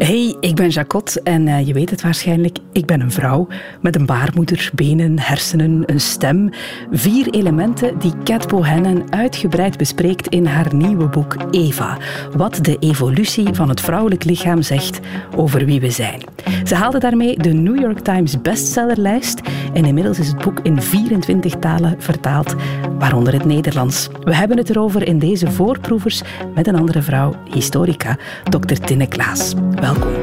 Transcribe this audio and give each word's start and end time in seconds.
Hey, 0.00 0.36
ik 0.40 0.54
ben 0.54 0.68
Jacot 0.68 1.22
en 1.22 1.46
uh, 1.46 1.66
je 1.66 1.72
weet 1.72 1.90
het 1.90 2.02
waarschijnlijk, 2.02 2.58
ik 2.72 2.86
ben 2.86 3.00
een 3.00 3.10
vrouw 3.10 3.46
met 3.80 3.96
een 3.96 4.06
baarmoeder, 4.06 4.70
benen, 4.74 5.18
hersenen, 5.18 5.82
een 5.86 6.00
stem. 6.00 6.50
Vier 6.90 7.30
elementen 7.30 7.98
die 7.98 8.12
Cat 8.24 8.48
Bohannon 8.48 9.12
uitgebreid 9.12 9.76
bespreekt 9.76 10.26
in 10.26 10.46
haar 10.46 10.74
nieuwe 10.74 11.08
boek 11.08 11.36
Eva. 11.50 11.98
Wat 12.36 12.58
de 12.62 12.76
evolutie 12.78 13.54
van 13.54 13.68
het 13.68 13.80
vrouwelijk 13.80 14.24
lichaam 14.24 14.62
zegt 14.62 15.00
over 15.36 15.64
wie 15.64 15.80
we 15.80 15.90
zijn. 15.90 16.20
Ze 16.64 16.74
haalde 16.74 16.98
daarmee 16.98 17.38
de 17.38 17.52
New 17.52 17.80
York 17.80 17.98
Times 17.98 18.40
bestsellerlijst 18.40 19.40
en 19.72 19.84
inmiddels 19.84 20.18
is 20.18 20.28
het 20.28 20.44
boek 20.44 20.60
in 20.62 20.82
24 20.82 21.54
talen 21.54 21.94
vertaald, 21.98 22.54
waaronder 22.98 23.32
het 23.32 23.44
Nederlands. 23.44 24.08
We 24.24 24.34
hebben 24.34 24.56
het 24.56 24.70
erover 24.70 25.06
in 25.06 25.18
deze 25.18 25.50
voorproevers 25.50 26.22
met 26.54 26.66
een 26.66 26.76
andere 26.76 27.02
vrouw, 27.02 27.34
historica, 27.52 28.18
Dr. 28.44 28.74
Tinne 28.74 29.06
Klaas. 29.06 29.54
Welkom. 29.90 30.14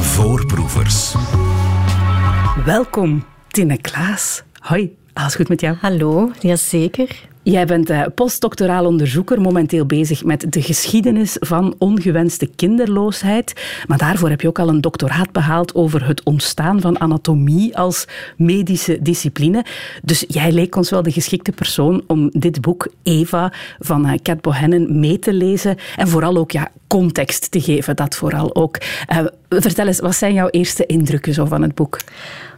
Voorproevers. 0.00 1.14
Welkom, 2.64 3.24
Tinne 3.48 3.78
Klaas. 3.80 4.42
Hoi, 4.60 4.96
alles 5.12 5.34
goed 5.34 5.48
met 5.48 5.60
jou? 5.60 5.76
Hallo, 5.80 6.30
jazeker. 6.40 7.28
Jij 7.44 7.66
bent 7.66 7.90
uh, 7.90 8.02
postdoctoraal 8.14 8.86
onderzoeker, 8.86 9.40
momenteel 9.40 9.86
bezig 9.86 10.24
met 10.24 10.52
de 10.52 10.62
geschiedenis 10.62 11.36
van 11.40 11.74
ongewenste 11.78 12.46
kinderloosheid. 12.46 13.52
Maar 13.86 13.98
daarvoor 13.98 14.28
heb 14.28 14.40
je 14.40 14.48
ook 14.48 14.58
al 14.58 14.68
een 14.68 14.80
doctoraat 14.80 15.32
behaald 15.32 15.74
over 15.74 16.06
het 16.06 16.22
ontstaan 16.22 16.80
van 16.80 17.00
anatomie 17.00 17.76
als 17.76 18.06
medische 18.36 19.02
discipline. 19.02 19.64
Dus 20.02 20.24
jij 20.28 20.52
leek 20.52 20.76
ons 20.76 20.90
wel 20.90 21.02
de 21.02 21.12
geschikte 21.12 21.52
persoon 21.52 22.02
om 22.06 22.30
dit 22.32 22.60
boek 22.60 22.88
Eva 23.02 23.52
van 23.78 24.06
uh, 24.06 24.12
Cat 24.22 24.40
Bohannon 24.40 25.00
mee 25.00 25.18
te 25.18 25.32
lezen. 25.32 25.76
En 25.96 26.08
vooral 26.08 26.36
ook 26.36 26.50
ja, 26.50 26.68
context 26.86 27.50
te 27.50 27.60
geven, 27.60 27.96
dat 27.96 28.16
vooral 28.16 28.54
ook. 28.54 28.78
Vertel 29.62 29.86
eens, 29.86 30.00
wat 30.00 30.14
zijn 30.14 30.34
jouw 30.34 30.48
eerste 30.48 30.86
indrukken 30.86 31.34
zo 31.34 31.44
van 31.44 31.62
het 31.62 31.74
boek? 31.74 31.98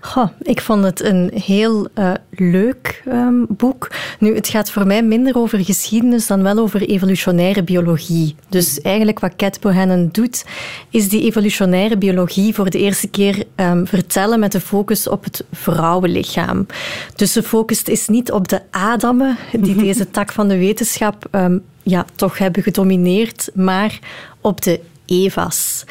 Goh, 0.01 0.29
ik 0.43 0.61
vond 0.61 0.85
het 0.85 1.05
een 1.05 1.31
heel 1.35 1.89
uh, 1.99 2.13
leuk 2.31 3.03
um, 3.09 3.47
boek. 3.49 3.91
Nu, 4.19 4.35
het 4.35 4.49
gaat 4.49 4.71
voor 4.71 4.87
mij 4.87 5.03
minder 5.03 5.37
over 5.37 5.65
geschiedenis 5.65 6.27
dan 6.27 6.43
wel 6.43 6.59
over 6.59 6.83
evolutionaire 6.83 7.63
biologie. 7.63 8.35
Dus 8.49 8.81
eigenlijk 8.81 9.19
wat 9.19 9.37
Cat 9.37 9.61
Bohannon 9.61 10.09
doet, 10.13 10.45
is 10.91 11.09
die 11.09 11.23
evolutionaire 11.23 11.97
biologie 11.97 12.55
voor 12.55 12.71
de 12.71 12.79
eerste 12.79 13.09
keer 13.09 13.45
um, 13.57 13.87
vertellen 13.87 14.41
met 14.41 14.53
de 14.53 14.61
focus 14.61 15.09
op 15.09 15.25
het 15.25 15.45
vrouwenlichaam. 15.53 16.67
Dus 17.15 17.33
de 17.33 17.43
focus 17.43 17.83
is 17.83 18.09
niet 18.09 18.33
op 18.33 18.49
de 18.49 18.61
Adammen, 18.71 19.37
die 19.61 19.75
deze 19.75 20.11
tak 20.11 20.33
van 20.33 20.49
de 20.49 20.59
wetenschap 20.59 21.29
um, 21.31 21.63
ja, 21.83 22.05
toch 22.15 22.39
hebben 22.39 22.63
gedomineerd, 22.63 23.51
maar 23.55 23.99
op 24.41 24.63
de 24.63 24.81
Eva's. 25.07 25.85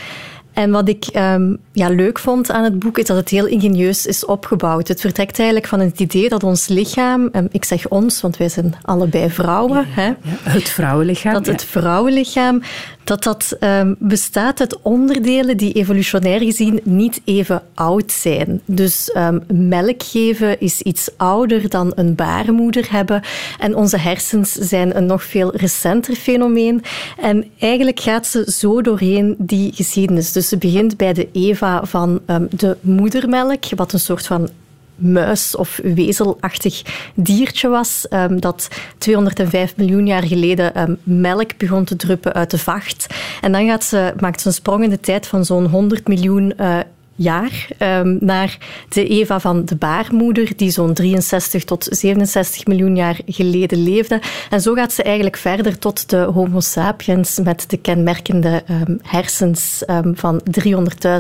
En 0.56 0.72
wat 0.72 0.90
ik 0.90 1.06
um, 1.16 1.58
ja, 1.72 1.90
leuk 1.90 2.20
vond 2.20 2.52
aan 2.52 2.64
het 2.64 2.80
boek 2.80 2.98
is 2.98 3.06
dat 3.06 3.18
het 3.18 3.30
heel 3.30 3.46
ingenieus 3.46 4.06
is 4.06 4.26
opgebouwd. 4.26 4.88
Het 4.88 5.02
vertrekt 5.02 5.38
eigenlijk 5.38 5.70
van 5.70 5.80
het 5.80 6.00
idee 6.00 6.30
dat 6.30 6.44
ons 6.44 6.68
lichaam, 6.68 7.30
um, 7.32 7.48
ik 7.52 7.66
zeg 7.66 7.88
ons, 7.88 8.22
want 8.22 8.38
wij 8.38 8.50
zijn 8.50 8.76
allebei 8.82 9.30
vrouwen. 9.30 9.78
Ja, 9.78 9.86
hè, 9.88 10.12
het 10.52 10.70
vrouwenlichaam. 10.70 11.34
Dat 11.34 11.46
het 11.46 11.64
vrouwenlichaam 11.64 12.62
dat 13.06 13.24
dat 13.24 13.58
um, 13.60 13.96
bestaat 14.00 14.60
uit 14.60 14.82
onderdelen 14.82 15.58
die 15.58 15.74
evolutionair 15.74 16.40
gezien 16.40 16.80
niet 16.84 17.22
even 17.26 17.62
oud 17.74 18.12
zijn. 18.12 18.62
Dus 18.66 19.16
um, 19.18 19.44
melk 19.54 20.04
geven 20.04 20.60
is 20.60 20.82
iets 20.82 21.10
ouder 21.18 21.70
dan 21.70 21.92
een 21.96 22.16
baarmoeder 22.16 22.92
hebben. 22.92 23.22
En 23.60 23.76
onze 23.76 23.98
hersens 23.98 24.52
zijn 24.52 24.98
een 24.98 25.06
nog 25.06 25.24
veel 25.24 25.56
recenter 25.56 26.16
fenomeen. 26.16 26.84
En 27.18 27.46
eigenlijk 27.60 28.00
gaat 28.00 28.28
ze 28.28 28.52
zo 28.52 28.82
doorheen 28.82 29.36
die 29.38 29.74
geschiedenis. 29.74 30.32
Dus 30.32 30.48
ze 30.48 30.58
begint 30.58 30.98
bij 30.98 31.14
de 31.14 31.30
Eva 31.32 31.86
van 31.86 32.20
um, 32.28 32.48
de 32.50 32.78
moedermelk, 32.82 33.64
wat 33.76 33.94
een 33.94 34.00
soort 34.00 34.26
van 34.26 34.50
muis- 34.96 35.56
of 35.56 35.80
wezelachtig 35.84 36.82
diertje 37.14 37.68
was, 37.68 38.06
um, 38.10 38.40
dat 38.40 38.68
205 38.98 39.76
miljoen 39.78 40.08
jaar 40.08 40.24
geleden 40.24 40.82
um, 40.82 40.98
melk 41.04 41.58
begon 41.58 41.84
te 41.84 41.96
druppen 41.96 42.34
uit 42.34 42.52
de 42.52 42.58
vacht. 42.58 43.08
En 43.42 43.52
dan 43.52 43.68
gaat 43.68 43.84
ze, 43.84 44.14
maakt 44.20 44.42
ze 44.42 44.48
een 44.48 44.54
sprong 44.54 44.84
in 44.84 44.90
de 44.90 45.00
tijd 45.00 45.28
van 45.28 45.46
zo'n 45.46 45.66
100 45.66 46.08
miljoen 46.08 46.54
uh, 46.60 46.80
jaar 47.16 47.68
um, 47.80 48.18
naar 48.22 48.58
de 48.90 49.08
Eva 49.08 49.40
van 49.40 49.66
de 49.66 49.76
baarmoeder, 49.76 50.52
die 50.56 50.70
zo'n 50.70 50.94
63 50.94 51.64
tot 51.64 51.88
67 51.90 52.66
miljoen 52.66 52.96
jaar 52.96 53.20
geleden 53.26 53.84
leefde. 53.84 54.22
En 54.50 54.62
zo 54.62 54.74
gaat 54.74 54.94
ze 54.94 55.04
eigenlijk 55.04 55.38
verder 55.38 55.80
tot 55.80 56.10
de 56.10 56.18
Homo 56.18 56.60
sapiens 56.60 57.40
met 57.40 57.66
de 57.68 57.78
kenmerkende 57.78 58.64
hersens 59.02 59.84
van 60.14 60.42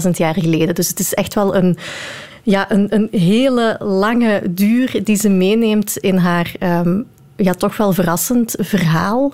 300.000 0.03 0.09
jaar 0.11 0.33
geleden. 0.33 0.75
Dus 0.75 0.87
het 0.87 0.99
is 0.99 1.13
echt 1.13 1.33
wel 1.33 1.55
een 1.55 1.77
ja, 2.45 2.71
een, 2.71 2.87
een 2.93 3.07
hele 3.11 3.75
lange 3.79 4.41
duur 4.49 5.03
die 5.03 5.15
ze 5.15 5.29
meeneemt 5.29 5.97
in 5.97 6.17
haar 6.17 6.53
um, 6.59 7.05
ja, 7.35 7.53
toch 7.53 7.77
wel 7.77 7.93
verrassend 7.93 8.55
verhaal. 8.59 9.33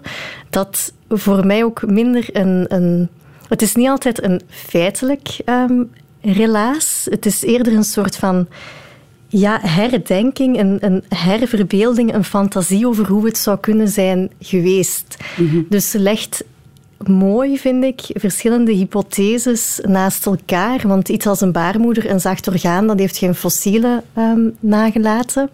Dat 0.50 0.94
voor 1.10 1.46
mij 1.46 1.64
ook 1.64 1.86
minder 1.86 2.30
een. 2.34 2.66
een 2.68 3.10
het 3.48 3.62
is 3.62 3.76
niet 3.76 3.88
altijd 3.88 4.24
een 4.24 4.42
feitelijk 4.48 5.38
um, 5.46 5.92
relaas. 6.22 7.08
Het 7.10 7.26
is 7.26 7.44
eerder 7.44 7.74
een 7.74 7.84
soort 7.84 8.16
van 8.16 8.48
ja, 9.28 9.60
herdenking, 9.62 10.60
een, 10.60 10.78
een 10.80 11.04
herverbeelding, 11.10 12.14
een 12.14 12.24
fantasie 12.24 12.88
over 12.88 13.08
hoe 13.08 13.26
het 13.26 13.38
zou 13.38 13.58
kunnen 13.60 13.88
zijn 13.88 14.30
geweest. 14.40 15.18
Mm 15.38 15.50
-hmm. 15.50 15.66
Dus 15.70 15.90
ze 15.90 16.00
legt 16.00 16.44
mooi, 17.08 17.58
vind 17.58 17.84
ik, 17.84 18.02
verschillende 18.14 18.72
hypotheses 18.72 19.80
naast 19.82 20.26
elkaar. 20.26 20.88
Want 20.88 21.10
iets 21.10 21.28
als 21.28 21.42
een 21.42 21.52
baarmoeder, 21.52 22.10
een 22.10 22.20
zacht 22.20 22.48
orgaan, 22.48 22.88
dat 22.88 23.00
heeft 23.00 23.18
geen 23.18 23.36
fossielen 23.36 24.04
um, 24.18 24.56
nagelaten. 24.60 25.50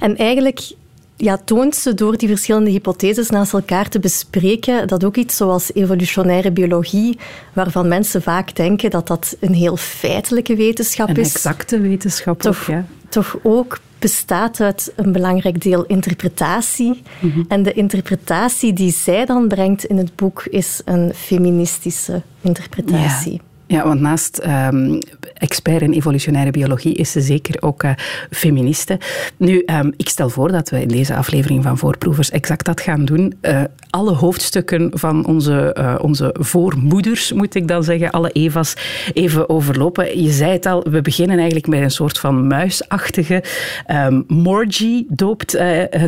En 0.00 0.16
eigenlijk 0.16 0.72
ja, 1.16 1.38
toont 1.44 1.76
ze 1.76 1.94
door 1.94 2.16
die 2.16 2.28
verschillende 2.28 2.70
hypotheses 2.70 3.30
naast 3.30 3.52
elkaar 3.52 3.88
te 3.88 3.98
bespreken 3.98 4.88
dat 4.88 5.04
ook 5.04 5.16
iets 5.16 5.36
zoals 5.36 5.74
evolutionaire 5.74 6.50
biologie, 6.50 7.18
waarvan 7.52 7.88
mensen 7.88 8.22
vaak 8.22 8.54
denken 8.54 8.90
dat 8.90 9.06
dat 9.06 9.36
een 9.40 9.54
heel 9.54 9.76
feitelijke 9.76 10.56
wetenschap 10.56 11.08
een 11.08 11.16
is. 11.16 11.28
Een 11.28 11.34
exacte 11.34 11.80
wetenschap 11.80 12.40
toch, 12.40 12.60
ook, 12.60 12.66
ja. 12.66 12.84
Toch 13.08 13.36
ook 13.42 13.78
bestaat 14.04 14.60
uit 14.60 14.92
een 14.96 15.12
belangrijk 15.12 15.62
deel 15.62 15.84
interpretatie. 15.84 17.02
Mm 17.20 17.30
-hmm. 17.30 17.44
En 17.48 17.62
de 17.62 17.72
interpretatie 17.72 18.72
die 18.72 18.92
zij 18.92 19.24
dan 19.24 19.48
brengt 19.48 19.84
in 19.84 19.96
het 19.96 20.16
boek 20.16 20.44
is 20.50 20.80
een 20.84 21.14
feministische 21.14 22.22
interpretatie. 22.40 23.32
Ja. 23.32 23.53
Ja, 23.74 23.84
want 23.84 24.00
naast 24.00 24.42
um, 24.46 24.98
expert 25.34 25.82
in 25.82 25.92
evolutionaire 25.92 26.50
biologie 26.50 26.94
is 26.94 27.12
ze 27.12 27.20
zeker 27.20 27.62
ook 27.62 27.82
uh, 27.82 27.90
feministe. 28.30 28.98
Nu, 29.36 29.62
um, 29.66 29.92
ik 29.96 30.08
stel 30.08 30.28
voor 30.28 30.52
dat 30.52 30.70
we 30.70 30.80
in 30.80 30.88
deze 30.88 31.14
aflevering 31.14 31.62
van 31.62 31.78
Voorproevers 31.78 32.30
exact 32.30 32.64
dat 32.64 32.80
gaan 32.80 33.04
doen. 33.04 33.34
Uh, 33.42 33.62
alle 33.90 34.12
hoofdstukken 34.12 34.90
van 34.92 35.26
onze, 35.26 35.76
uh, 35.78 35.94
onze 36.00 36.34
voormoeders, 36.38 37.32
moet 37.32 37.54
ik 37.54 37.68
dan 37.68 37.84
zeggen, 37.84 38.10
alle 38.10 38.30
Eva's, 38.30 38.74
even 39.12 39.48
overlopen. 39.48 40.22
Je 40.22 40.30
zei 40.30 40.52
het 40.52 40.66
al, 40.66 40.86
we 40.90 41.00
beginnen 41.00 41.36
eigenlijk 41.36 41.66
met 41.66 41.80
een 41.80 41.90
soort 41.90 42.18
van 42.18 42.46
muisachtige 42.46 43.42
um, 43.90 44.24
Morgie, 44.28 45.06
doopt 45.08 45.58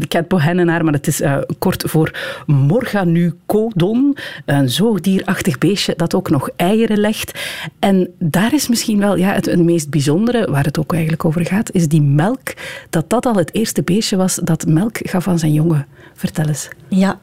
Cat 0.08 0.28
Bohannon 0.28 0.68
haar, 0.68 0.84
maar 0.84 0.92
het 0.92 1.06
is 1.06 1.22
kort 1.58 1.82
voor 1.86 2.10
Morganucodon, 2.46 4.16
een 4.44 4.70
zoogdierachtig 4.70 5.58
beestje 5.58 5.94
dat 5.96 6.14
ook 6.14 6.30
nog 6.30 6.50
eieren 6.56 6.98
legt. 6.98 7.38
En 7.78 8.08
daar 8.18 8.54
is 8.54 8.68
misschien 8.68 8.98
wel 8.98 9.16
ja, 9.16 9.32
het, 9.32 9.46
het 9.46 9.62
meest 9.62 9.90
bijzondere, 9.90 10.50
waar 10.50 10.64
het 10.64 10.78
ook 10.78 10.92
eigenlijk 10.92 11.24
over 11.24 11.46
gaat, 11.46 11.72
is 11.72 11.88
die 11.88 12.02
melk. 12.02 12.54
Dat 12.90 13.10
dat 13.10 13.26
al 13.26 13.34
het 13.34 13.54
eerste 13.54 13.82
beestje 13.82 14.16
was 14.16 14.34
dat 14.34 14.66
melk 14.66 14.98
gaf 15.02 15.28
aan 15.28 15.38
zijn 15.38 15.52
jongen. 15.52 15.86
Vertel 16.14 16.46
eens. 16.46 16.68
Ja, 16.88 17.18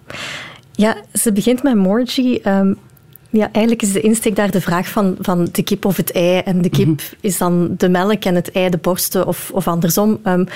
ja 0.72 0.98
ze 1.14 1.32
begint 1.32 1.64
met 1.64 1.76
Morgie. 1.76 2.50
Um, 2.50 2.78
ja, 3.30 3.50
eigenlijk 3.52 3.82
is 3.82 3.92
de 3.92 4.02
insteek 4.02 4.36
daar 4.36 4.52
de 4.52 4.62
vraag 4.62 4.88
van, 4.88 5.16
van 5.20 5.48
de 5.52 5.64
kip 5.64 5.86
of 5.86 5.98
het 5.98 6.12
ei. 6.12 6.40
En 6.40 6.62
de 6.62 6.70
kip 6.70 6.88
mm 6.88 6.96
-hmm. 6.98 7.18
is 7.22 7.38
dan 7.38 7.74
de 7.78 7.90
melk 7.90 8.24
en 8.24 8.36
het 8.36 8.52
ei 8.52 8.70
de 8.70 8.78
borsten 8.78 9.28
of, 9.28 9.52
of 9.54 9.68
andersom. 9.68 10.20
Um, 10.24 10.48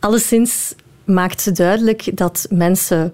alleszins 0.00 0.74
maakt 1.04 1.40
ze 1.40 1.52
duidelijk 1.52 2.16
dat 2.16 2.46
mensen 2.50 3.12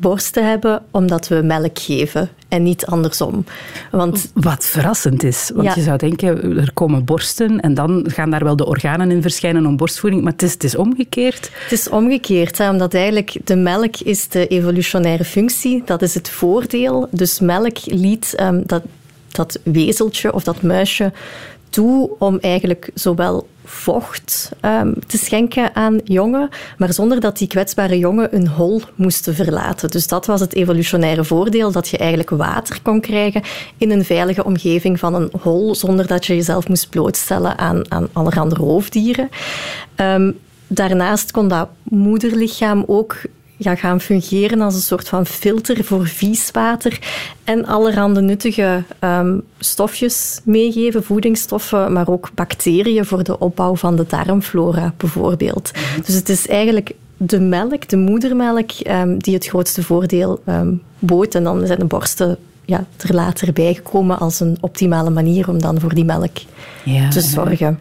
borsten 0.00 0.48
hebben 0.48 0.82
omdat 0.90 1.28
we 1.28 1.42
melk 1.42 1.78
geven 1.78 2.28
en 2.48 2.62
niet 2.62 2.86
andersom. 2.86 3.44
Want, 3.90 4.30
Wat 4.34 4.64
verrassend 4.64 5.22
is, 5.22 5.50
want 5.54 5.66
ja. 5.66 5.74
je 5.74 5.80
zou 5.80 5.98
denken, 5.98 6.58
er 6.58 6.72
komen 6.72 7.04
borsten 7.04 7.60
en 7.60 7.74
dan 7.74 8.04
gaan 8.08 8.30
daar 8.30 8.44
wel 8.44 8.56
de 8.56 8.66
organen 8.66 9.10
in 9.10 9.22
verschijnen 9.22 9.66
om 9.66 9.76
borstvoeding, 9.76 10.22
maar 10.22 10.32
het 10.32 10.42
is, 10.42 10.52
het 10.52 10.64
is 10.64 10.76
omgekeerd. 10.76 11.50
Het 11.62 11.72
is 11.72 11.88
omgekeerd, 11.88 12.58
hè, 12.58 12.70
omdat 12.70 12.94
eigenlijk 12.94 13.36
de 13.44 13.56
melk 13.56 13.96
is 13.96 14.28
de 14.28 14.46
evolutionaire 14.46 15.24
functie, 15.24 15.82
dat 15.84 16.02
is 16.02 16.14
het 16.14 16.28
voordeel. 16.28 17.08
Dus 17.10 17.40
melk 17.40 17.76
liet 17.84 18.34
um, 18.40 18.62
dat, 18.66 18.82
dat 19.28 19.58
wezeltje 19.62 20.32
of 20.32 20.44
dat 20.44 20.62
muisje 20.62 21.12
toe 21.70 22.10
om 22.18 22.38
eigenlijk 22.40 22.90
zowel 22.94 23.46
vocht 23.64 24.50
um, 24.62 24.94
te 25.06 25.18
schenken 25.18 25.74
aan 25.74 26.00
jongen, 26.04 26.48
maar 26.78 26.92
zonder 26.92 27.20
dat 27.20 27.38
die 27.38 27.48
kwetsbare 27.48 27.98
jongen 27.98 28.34
een 28.34 28.48
hol 28.48 28.80
moesten 28.94 29.34
verlaten. 29.34 29.90
Dus 29.90 30.08
dat 30.08 30.26
was 30.26 30.40
het 30.40 30.54
evolutionaire 30.54 31.24
voordeel, 31.24 31.72
dat 31.72 31.88
je 31.88 31.98
eigenlijk 31.98 32.30
water 32.30 32.82
kon 32.82 33.00
krijgen 33.00 33.42
in 33.78 33.90
een 33.90 34.04
veilige 34.04 34.44
omgeving 34.44 34.98
van 34.98 35.14
een 35.14 35.30
hol, 35.40 35.74
zonder 35.74 36.06
dat 36.06 36.26
je 36.26 36.34
jezelf 36.34 36.68
moest 36.68 36.90
blootstellen 36.90 37.58
aan, 37.58 37.82
aan 37.88 38.08
allerhande 38.12 38.54
roofdieren. 38.54 39.28
Um, 39.96 40.38
daarnaast 40.66 41.30
kon 41.30 41.48
dat 41.48 41.68
moederlichaam 41.82 42.84
ook 42.86 43.16
ja, 43.58 43.74
gaan 43.74 44.00
fungeren 44.00 44.60
als 44.60 44.74
een 44.74 44.80
soort 44.80 45.08
van 45.08 45.26
filter 45.26 45.84
voor 45.84 46.06
vies 46.06 46.50
water 46.50 46.98
en 47.44 47.66
allerhande 47.66 48.20
nuttige 48.20 48.82
um, 49.00 49.42
stofjes 49.58 50.40
meegeven, 50.44 51.04
voedingsstoffen, 51.04 51.92
maar 51.92 52.08
ook 52.08 52.30
bacteriën 52.34 53.04
voor 53.04 53.24
de 53.24 53.38
opbouw 53.38 53.76
van 53.76 53.96
de 53.96 54.06
darmflora 54.08 54.94
bijvoorbeeld. 54.96 55.72
Mhm. 55.72 56.02
Dus 56.04 56.14
het 56.14 56.28
is 56.28 56.46
eigenlijk 56.46 56.94
de 57.16 57.40
melk, 57.40 57.88
de 57.88 57.96
moedermelk, 57.96 58.70
um, 58.86 59.18
die 59.18 59.34
het 59.34 59.46
grootste 59.46 59.82
voordeel 59.82 60.40
um, 60.48 60.82
bood. 60.98 61.34
En 61.34 61.44
dan 61.44 61.66
zijn 61.66 61.78
de 61.78 61.84
borsten 61.84 62.38
ja, 62.64 62.86
er 62.96 63.14
later 63.14 63.52
bijgekomen 63.52 64.18
als 64.18 64.40
een 64.40 64.56
optimale 64.60 65.10
manier 65.10 65.48
om 65.48 65.60
dan 65.60 65.80
voor 65.80 65.94
die 65.94 66.04
melk 66.04 66.36
ja, 66.84 67.08
te 67.08 67.20
zorgen. 67.20 67.80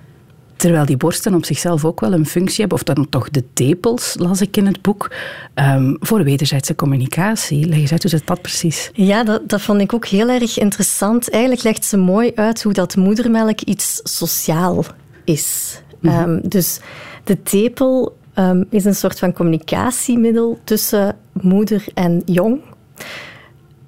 Terwijl 0.58 0.86
die 0.86 0.98
borsten 0.98 1.34
op 1.34 1.46
zichzelf 1.46 1.86
ook 1.86 2.00
wel 2.00 2.14
een 2.14 2.26
functie 2.26 2.60
hebben, 2.60 2.78
of 2.78 2.84
dan 2.84 3.10
toch 3.10 3.30
de 3.30 3.44
tepels, 3.54 4.16
las 4.20 4.42
ik 4.42 4.58
in 4.58 4.66
het 4.66 4.82
boek, 4.82 5.12
um, 5.56 5.98
voor 6.00 6.24
wederzijdse 6.24 6.76
communicatie. 6.76 7.68
Leg 7.68 7.78
eens 7.78 7.92
uit, 7.92 8.02
hoe 8.02 8.12
zit 8.12 8.28
dat 8.28 8.42
precies? 8.42 8.92
Ja, 8.94 9.24
dat, 9.24 9.50
dat 9.50 9.62
vond 9.62 9.82
ik 9.82 9.94
ook 9.94 10.06
heel 10.06 10.30
erg 10.30 10.58
interessant. 10.60 11.30
Eigenlijk 11.30 11.64
legt 11.64 11.86
ze 11.86 11.98
mooi 11.98 12.32
uit 12.36 12.64
hoe 12.64 12.74
dat 12.74 12.96
moedermelk 12.96 13.62
iets 13.62 14.00
sociaal 14.04 14.86
is. 15.24 15.80
Mhm. 16.00 16.14
Ehm, 16.14 16.40
dus 16.44 16.80
de 17.24 17.44
tepel 17.44 18.18
um, 18.36 18.66
is 18.70 18.86
een 18.86 18.96
soort 18.96 19.20
van 19.20 19.34
communicatiemiddel 19.34 20.60
tussen 20.64 21.18
moeder 21.32 21.86
en 21.94 22.22
jong. 22.26 22.62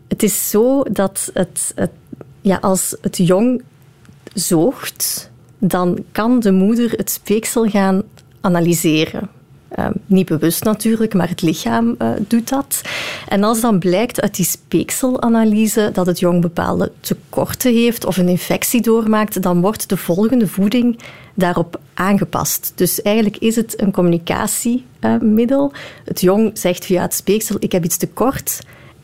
Het 0.07 0.24
is 0.24 0.50
zo 0.50 0.83
dat 0.83 1.31
het, 1.33 1.72
het 1.75 1.92
ja, 2.42 2.57
als 2.62 2.95
het 3.01 3.18
jong 3.18 3.62
zoogt, 4.33 5.29
dan 5.60 6.04
kan 6.12 6.40
de 6.40 6.52
moeder 6.52 6.92
het 6.92 7.10
speeksel 7.10 7.70
gaan 7.70 8.02
analyseren. 8.42 9.30
Ehm, 9.70 9.92
niet 10.06 10.26
bewust 10.26 10.64
natuurlijk, 10.64 11.14
maar 11.14 11.30
het 11.30 11.42
lichaam 11.42 11.96
uh, 12.00 12.10
doet 12.28 12.50
dat. 12.50 12.82
En 13.28 13.44
als 13.44 13.62
dan 13.62 13.80
blijkt 13.80 14.22
uit 14.22 14.36
die 14.36 14.46
speekselanalyse 14.46 15.90
dat 15.94 16.06
het 16.06 16.20
jong 16.20 16.42
bepaalde 16.42 16.92
tekorten 17.00 17.74
heeft 17.74 18.06
of 18.06 18.18
een 18.18 18.28
infectie 18.28 18.82
doormaakt, 18.82 19.42
dan 19.42 19.62
wordt 19.62 19.90
de 19.90 19.98
volgende 19.98 20.48
voeding 20.48 21.00
daarop 21.34 21.80
aangepast. 21.94 22.72
Dus 22.76 23.02
eigenlijk 23.02 23.38
is 23.38 23.56
het 23.56 23.82
een 23.82 23.92
communicatiemiddel. 23.92 25.72
het 26.06 26.22
jong 26.22 26.52
zegt 26.54 26.86
via 26.86 27.02
het 27.02 27.14
speeksel: 27.14 27.56
Ik 27.60 27.72
heb 27.72 27.84
iets 27.84 27.98
tekort. 27.98 28.60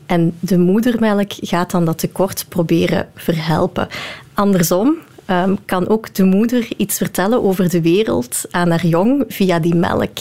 En 0.06 0.34
de 0.40 0.58
moedermelk 0.58 1.32
gaat 1.36 1.70
dan 1.70 1.84
dat 1.84 1.98
tekort 1.98 2.46
proberen 2.48 3.08
verhelpen. 3.14 3.88
Andersom, 4.34 4.96
Ehm, 5.26 5.54
kan 5.64 5.88
ook 5.88 6.14
de 6.14 6.24
moeder 6.24 6.68
iets 6.76 6.96
vertellen 6.96 7.42
over 7.42 7.70
de 7.70 7.82
wereld 7.82 8.44
aan 8.50 8.70
haar 8.70 8.86
jong 8.86 9.24
via 9.28 9.58
die 9.58 9.74
melk. 9.74 10.18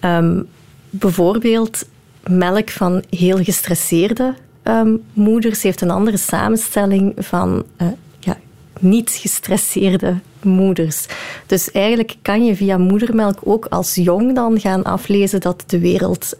Ehm, 0.00 0.42
bijvoorbeeld 0.90 1.86
melk 2.26 2.70
van 2.70 3.02
heel 3.10 3.44
gestresseerde 3.44 4.34
um, 4.62 5.02
moeders 5.12 5.62
heeft 5.62 5.80
een 5.80 5.90
andere 5.90 6.16
samenstelling 6.16 7.14
van 7.16 7.64
uh, 7.82 7.88
ja, 8.18 8.36
niet 8.80 9.10
gestresseerde 9.10 10.18
moeders. 10.42 11.06
Dus 11.46 11.70
eigenlijk 11.70 12.16
kan 12.22 12.44
je 12.44 12.56
via 12.56 12.78
moedermelk 12.78 13.38
ook 13.44 13.66
als 13.66 13.94
jong 13.94 14.34
dan 14.34 14.60
gaan 14.60 14.82
aflezen 14.82 15.40
dat 15.40 15.64
de 15.66 15.78
wereld 15.78 16.36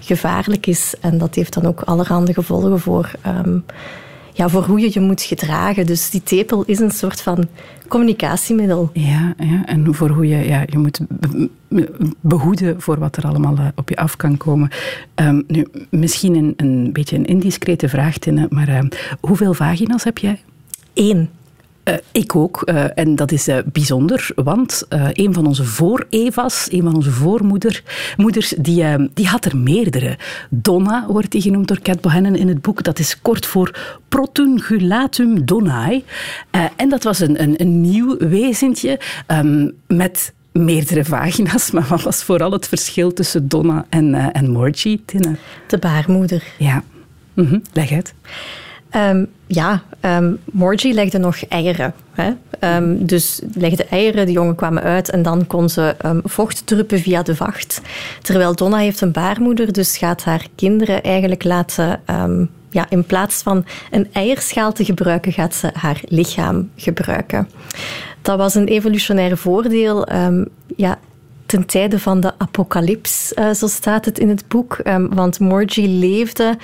gevaarlijk 0.00 0.66
is. 0.66 0.94
En 1.00 1.18
dat 1.18 1.34
heeft 1.34 1.52
dan 1.52 1.66
ook 1.66 1.80
allerhande 1.80 2.34
gevolgen 2.34 2.80
voor 2.80 3.10
ja, 4.36 4.48
voor 4.48 4.64
hoe 4.64 4.80
je 4.80 4.90
je 4.92 5.00
moet 5.00 5.22
gedragen. 5.22 5.86
Dus 5.86 6.10
die 6.10 6.22
tepel 6.22 6.62
is 6.66 6.78
een 6.78 6.90
soort 6.90 7.20
van 7.20 7.48
communicatiemiddel. 7.88 8.90
Ja, 8.92 9.34
ja 9.38 9.64
en 9.66 9.94
voor 9.94 10.08
hoe 10.08 10.28
je 10.28 10.36
ja, 10.36 10.64
je 10.66 10.78
moet 10.78 11.00
behoeden 12.20 12.80
voor 12.80 12.98
wat 12.98 13.16
er 13.16 13.24
allemaal 13.24 13.56
eh, 13.56 13.66
op 13.74 13.88
je 13.88 13.96
af 13.96 14.16
kan 14.16 14.36
komen. 14.36 14.70
Um, 15.14 15.44
nu, 15.46 15.66
misschien 15.90 16.34
een, 16.34 16.54
een 16.56 16.92
beetje 16.92 17.16
een 17.16 17.26
indiscrete 17.26 17.88
vraag, 17.88 18.18
Tinne, 18.18 18.46
maar 18.50 18.68
uh, 18.68 18.78
hoeveel 19.20 19.54
vagina's 19.54 20.04
heb 20.04 20.18
jij? 20.18 20.40
Eén. 20.94 21.28
Uh, 21.88 21.94
ik 22.12 22.36
ook. 22.36 22.62
Uh, 22.64 22.98
en 22.98 23.16
dat 23.16 23.32
is 23.32 23.48
uh, 23.48 23.58
bijzonder, 23.72 24.28
want 24.34 24.86
een 24.88 25.34
van 25.34 25.46
onze 25.46 25.64
voor-Eva's, 25.64 26.68
een 26.70 26.82
van 26.82 26.94
onze 26.94 27.10
voormoeders, 27.10 28.54
die, 28.58 29.10
die 29.14 29.26
had 29.26 29.44
er 29.44 29.56
meerdere. 29.56 30.18
Donna 30.50 31.06
wordt 31.08 31.30
die 31.30 31.40
genoemd 31.40 31.68
door 31.68 31.80
Cat 31.80 32.00
Bohannon 32.00 32.34
in 32.34 32.48
het 32.48 32.62
boek. 32.62 32.82
Dat 32.82 32.98
is 32.98 33.20
kort 33.22 33.46
voor 33.46 33.78
Protungulatum 34.08 35.44
donnae. 35.44 36.04
en 36.76 36.88
dat 36.88 37.02
was 37.02 37.20
een, 37.20 37.42
een, 37.42 37.54
een 37.60 37.80
nieuw 37.80 38.16
wezentje 38.16 39.00
um, 39.26 39.72
met 39.86 40.32
meerdere 40.52 41.04
vagina's. 41.04 41.70
Maar 41.74 41.86
wat 41.88 42.02
was 42.02 42.22
vooral 42.22 42.52
het 42.52 42.68
verschil 42.68 43.12
tussen 43.12 43.48
Donna 43.48 43.86
en, 43.88 44.32
en 44.32 44.50
Morgie, 44.50 45.02
Tinne? 45.04 45.36
De 45.66 45.78
baarmoeder. 45.78 46.42
Ja. 46.58 46.82
Mm 47.34 47.46
-hmm. 47.46 47.62
Leg 47.72 47.92
uit. 47.92 48.14
Um, 48.96 49.26
ja, 49.46 49.82
um, 50.00 50.38
Morgie 50.52 50.94
legde 50.94 51.18
nog 51.18 51.44
eieren. 51.48 51.94
Hè? 52.12 52.30
Um, 52.76 53.06
dus 53.06 53.40
legde 53.54 53.84
eieren, 53.84 54.26
de 54.26 54.32
jongen 54.32 54.54
kwamen 54.54 54.82
uit 54.82 55.10
en 55.10 55.22
dan 55.22 55.46
kon 55.46 55.68
ze 55.68 55.96
vocht 56.24 56.66
druppen 56.66 56.98
via 57.00 57.22
de 57.22 57.36
vacht. 57.36 57.80
Terwijl 58.22 58.54
Donna 58.54 58.76
heeft 58.76 59.00
een 59.00 59.12
baarmoeder, 59.12 59.72
dus 59.72 59.96
gaat 59.96 60.24
haar 60.24 60.46
kinderen 60.54 61.02
eigenlijk 61.02 61.44
laten... 61.44 62.00
ja, 62.70 62.86
in 62.88 63.04
plaats 63.04 63.42
van 63.42 63.64
een 63.90 64.08
eierschaal 64.12 64.72
te 64.72 64.84
gebruiken, 64.84 65.32
gaat 65.32 65.54
ze 65.54 65.70
haar 65.72 66.00
lichaam 66.04 66.70
gebruiken. 66.76 67.48
Dat 68.22 68.38
was 68.38 68.54
een 68.54 68.68
evolutionair 68.68 69.36
voordeel. 69.36 70.06
ja, 70.76 70.98
ten 71.46 71.66
tijde 71.66 71.98
van 71.98 72.20
de 72.20 72.32
apocalyps, 72.38 73.32
uh, 73.34 73.50
zo 73.50 73.66
staat 73.66 74.04
het 74.04 74.18
in 74.18 74.28
het 74.28 74.48
boek. 74.48 74.80
want 75.10 75.40
Morgie 75.40 75.88
leefde 75.88 76.56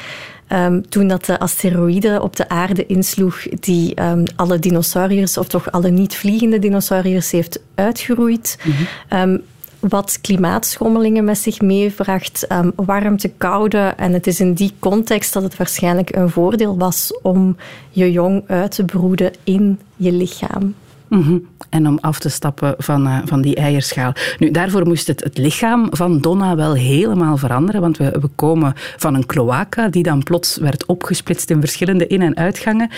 Ehm, 0.52 0.80
toen 0.88 1.08
dat 1.08 1.24
de 1.24 1.38
asteroïde 1.38 2.22
op 2.22 2.36
de 2.36 2.48
aarde 2.48 2.86
insloeg, 2.86 3.48
die 3.60 3.94
ehm, 3.94 4.24
alle 4.36 4.58
dinosauriërs, 4.58 5.38
of 5.38 5.48
toch 5.48 5.72
alle 5.72 5.90
niet-vliegende 5.90 6.58
dinosauriërs, 6.58 7.30
heeft 7.30 7.60
uitgeroeid. 7.74 8.58
Mhm. 8.62 8.82
Ehm, 9.08 9.38
wat 9.80 10.18
klimaatschommelingen 10.20 11.24
met 11.24 11.38
zich 11.38 11.60
meebracht, 11.60 12.46
warmte, 12.76 13.28
koude. 13.28 13.92
En 13.96 14.12
het 14.12 14.26
is 14.26 14.40
in 14.40 14.52
die 14.52 14.72
context 14.78 15.32
dat 15.32 15.42
het 15.42 15.56
waarschijnlijk 15.56 16.16
een 16.16 16.30
voordeel 16.30 16.78
was 16.78 17.18
om 17.22 17.56
je 17.90 18.12
jong 18.12 18.42
uit 18.46 18.74
te 18.74 18.84
broeden 18.84 19.32
in 19.44 19.80
je 19.96 20.12
lichaam. 20.12 20.74
Mhm. 21.12 21.38
En 21.68 21.88
om 21.88 21.98
af 22.00 22.18
te 22.18 22.28
stappen 22.28 22.74
van, 22.78 23.06
uh, 23.06 23.18
van 23.24 23.42
die 23.42 23.54
eierschaal. 23.54 24.12
Nu, 24.38 24.50
daarvoor 24.50 24.86
moest 24.86 25.06
het, 25.06 25.24
het 25.24 25.38
lichaam 25.38 25.88
van 25.90 26.20
Donna 26.20 26.56
wel 26.56 26.72
helemaal 26.72 27.36
veranderen, 27.36 27.80
want 27.80 27.96
we, 27.96 28.18
we 28.20 28.28
komen 28.34 28.72
van 28.96 29.14
een 29.14 29.26
cloaca 29.26 29.88
die 29.88 30.02
dan 30.02 30.22
plots 30.22 30.56
werd 30.56 30.86
opgesplitst 30.86 31.50
in 31.50 31.60
verschillende 31.60 32.06
in- 32.06 32.22
en 32.22 32.36
uitgangen. 32.36 32.90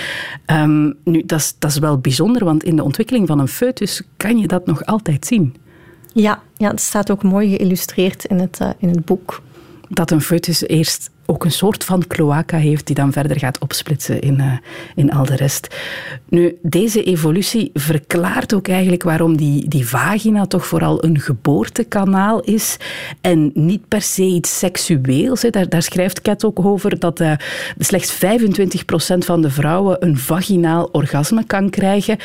Um, 0.47 0.95
nu, 1.05 1.23
dat 1.27 1.55
is 1.61 1.79
wel 1.79 1.99
bijzonder, 1.99 2.45
want 2.45 2.65
in 2.65 2.77
de 2.77 2.85
ontwikkeling 2.85 3.27
van 3.27 3.39
een 3.39 3.49
foetus 3.49 4.03
kan 4.17 4.39
je 4.39 4.47
dat 4.47 4.67
nog 4.67 4.87
altijd 4.87 5.27
zien. 5.27 5.55
Ja, 6.13 6.43
ja 6.57 6.71
het 6.71 6.81
staat 6.81 7.11
ook 7.11 7.23
mooi 7.23 7.57
geïllustreerd 7.57 8.25
in 8.25 8.39
het, 8.39 8.59
uh, 8.63 8.69
in 8.79 8.89
het 8.89 9.05
boek. 9.05 9.43
Dat 9.95 10.11
een 10.11 10.21
foetus 10.21 10.67
eerst 10.67 11.11
ook 11.27 11.45
een 11.45 11.53
soort 11.53 11.85
van 11.85 12.07
cloaca 12.07 12.57
heeft 12.57 12.87
die 12.87 12.95
dan 12.95 13.13
verder 13.13 13.39
gaat 13.39 13.59
opsplitsen 13.59 14.21
in, 14.21 14.39
uh, 14.39 14.53
in 14.95 15.13
al 15.13 15.25
de 15.25 15.37
rest. 15.37 15.77
Nu, 16.29 16.59
deze 16.63 17.03
evolutie 17.03 17.71
verklaart 17.75 18.55
ook 18.55 18.69
eigenlijk 18.69 19.03
waarom 19.03 19.37
die, 19.37 19.69
die 19.69 19.89
vagina 19.89 20.47
toch 20.47 20.67
vooral 20.67 21.05
een 21.05 21.21
geboortekanaal 21.21 22.41
is 22.41 22.77
en 23.21 23.51
niet 23.55 23.89
per 23.89 24.03
se 24.03 24.23
iets 24.23 24.59
seksueels. 24.59 25.43
Hè. 25.43 25.51
Daar, 25.51 25.69
daar 25.69 25.83
schrijft 25.83 26.23
Kat 26.23 26.45
ook 26.45 26.65
over 26.65 26.99
dat 26.99 27.21
uh, 27.21 27.33
slechts 27.79 28.15
25% 28.15 28.19
van 29.19 29.43
de 29.43 29.51
vrouwen 29.51 29.97
een 30.05 30.19
vaginaal 30.19 30.89
orgasme 30.93 31.45
kan 31.47 31.71
krijgen. 31.71 32.19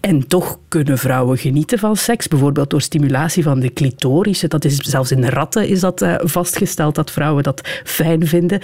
En 0.00 0.26
toch 0.26 0.58
kunnen 0.68 0.98
vrouwen 0.98 1.38
genieten 1.38 1.78
van 1.78 1.96
seks, 1.96 2.28
bijvoorbeeld 2.28 2.70
door 2.70 2.80
stimulatie 2.80 3.42
van 3.42 3.60
de 3.60 3.72
clitoris. 3.72 4.40
Dat 4.40 4.64
is, 4.64 4.76
zelfs 4.76 5.10
in 5.10 5.24
ratten 5.24 5.68
is 5.68 5.80
dat 5.80 6.02
uh, 6.02 6.14
vastgesteld 6.18 6.94
dat 6.94 7.10
vrouwen 7.10 7.42
dat 7.42 7.68
fijn 7.84 8.26
vinden. 8.26 8.60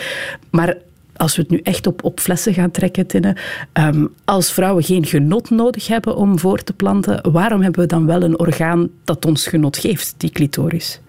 Maar 0.51 0.77
als 1.17 1.37
we 1.37 1.43
het 1.43 1.51
nu 1.51 1.61
echt 1.63 1.87
op, 1.87 2.05
op 2.05 2.21
flessen 2.21 2.55
gaan 2.55 2.71
trekken, 2.71 3.07
Tinne, 3.07 3.37
um, 3.73 4.15
als 4.25 4.53
vrouwen 4.53 4.83
geen 4.85 5.07
genot 5.07 5.51
nodig 5.51 5.87
hebben 5.87 6.17
om 6.17 6.39
voor 6.39 6.63
te 6.63 6.73
planten, 6.73 7.33
waarom 7.33 7.63
hebben 7.63 7.81
we 7.81 7.87
dan 7.87 8.07
wel 8.07 8.23
een 8.23 8.39
orgaan 8.39 8.89
dat 9.05 9.27
ons 9.27 9.47
genot 9.47 9.77
geeft, 9.77 10.15
die 10.17 10.31
clitoris? 10.31 11.01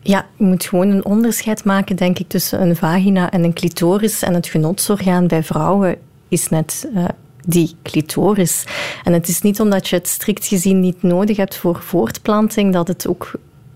Ja, 0.00 0.26
je 0.36 0.44
moet 0.44 0.64
gewoon 0.64 0.88
een 0.88 1.04
onderscheid 1.04 1.64
maken, 1.64 1.96
denk 1.96 2.18
ik, 2.18 2.28
tussen 2.28 2.62
een 2.62 2.76
vagina 2.76 3.30
en 3.30 3.44
een 3.44 3.52
clitoris. 3.52 4.22
En 4.22 4.34
het 4.34 4.46
genotsorgaan 4.46 5.26
bij 5.26 5.42
vrouwen 5.42 5.96
is 6.28 6.48
net 6.48 6.88
uh, 6.94 7.04
die 7.44 7.74
clitoris. 7.82 8.64
En 9.04 9.12
het 9.12 9.28
is 9.28 9.42
niet 9.42 9.60
omdat 9.60 9.88
je 9.88 9.96
het 9.96 10.08
strikt 10.08 10.46
gezien 10.46 10.80
niet 10.80 11.02
nodig 11.02 11.36
hebt 11.36 11.56
voor 11.56 11.80
voortplanting 11.80 12.72
dat 12.72 12.88
het 12.88 13.06
ook 13.06 13.32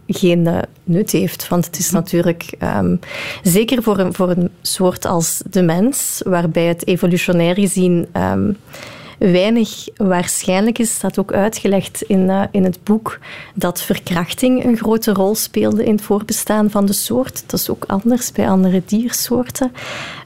geen 0.07 0.47
uh, 0.47 0.59
nut 0.85 1.11
heeft. 1.11 1.49
Want 1.49 1.67
het 1.67 1.79
is 1.79 1.91
natuurlijk, 1.91 2.55
um, 2.63 3.01
zeker 3.43 3.83
voor 3.83 3.99
een, 3.99 4.15
voor 4.15 4.31
een 4.31 4.51
soort 4.63 5.05
als 5.05 5.43
de 5.51 5.63
mens, 5.63 6.23
waarbij 6.25 6.67
het 6.67 6.87
evolutionair 6.87 7.55
gezien 7.55 8.07
um, 8.13 8.57
weinig 9.19 9.89
waarschijnlijk 9.97 10.79
is, 10.79 10.95
staat 10.95 11.19
ook 11.19 11.33
uitgelegd 11.33 12.03
in, 12.03 12.21
uh, 12.21 12.43
in 12.51 12.65
het 12.65 12.79
boek, 12.83 13.19
dat 13.55 13.83
verkrachting 13.83 14.65
een 14.65 14.77
grote 14.77 15.13
rol 15.13 15.35
speelde 15.35 15.85
in 15.85 15.95
het 15.95 16.05
voorbestaan 16.05 16.71
van 16.71 16.87
de 16.87 16.93
soort. 16.93 17.43
Dat 17.47 17.61
is 17.61 17.71
ook 17.71 17.85
anders 17.87 18.33
bij 18.33 18.49
andere 18.49 18.83
diersoorten. 18.87 19.73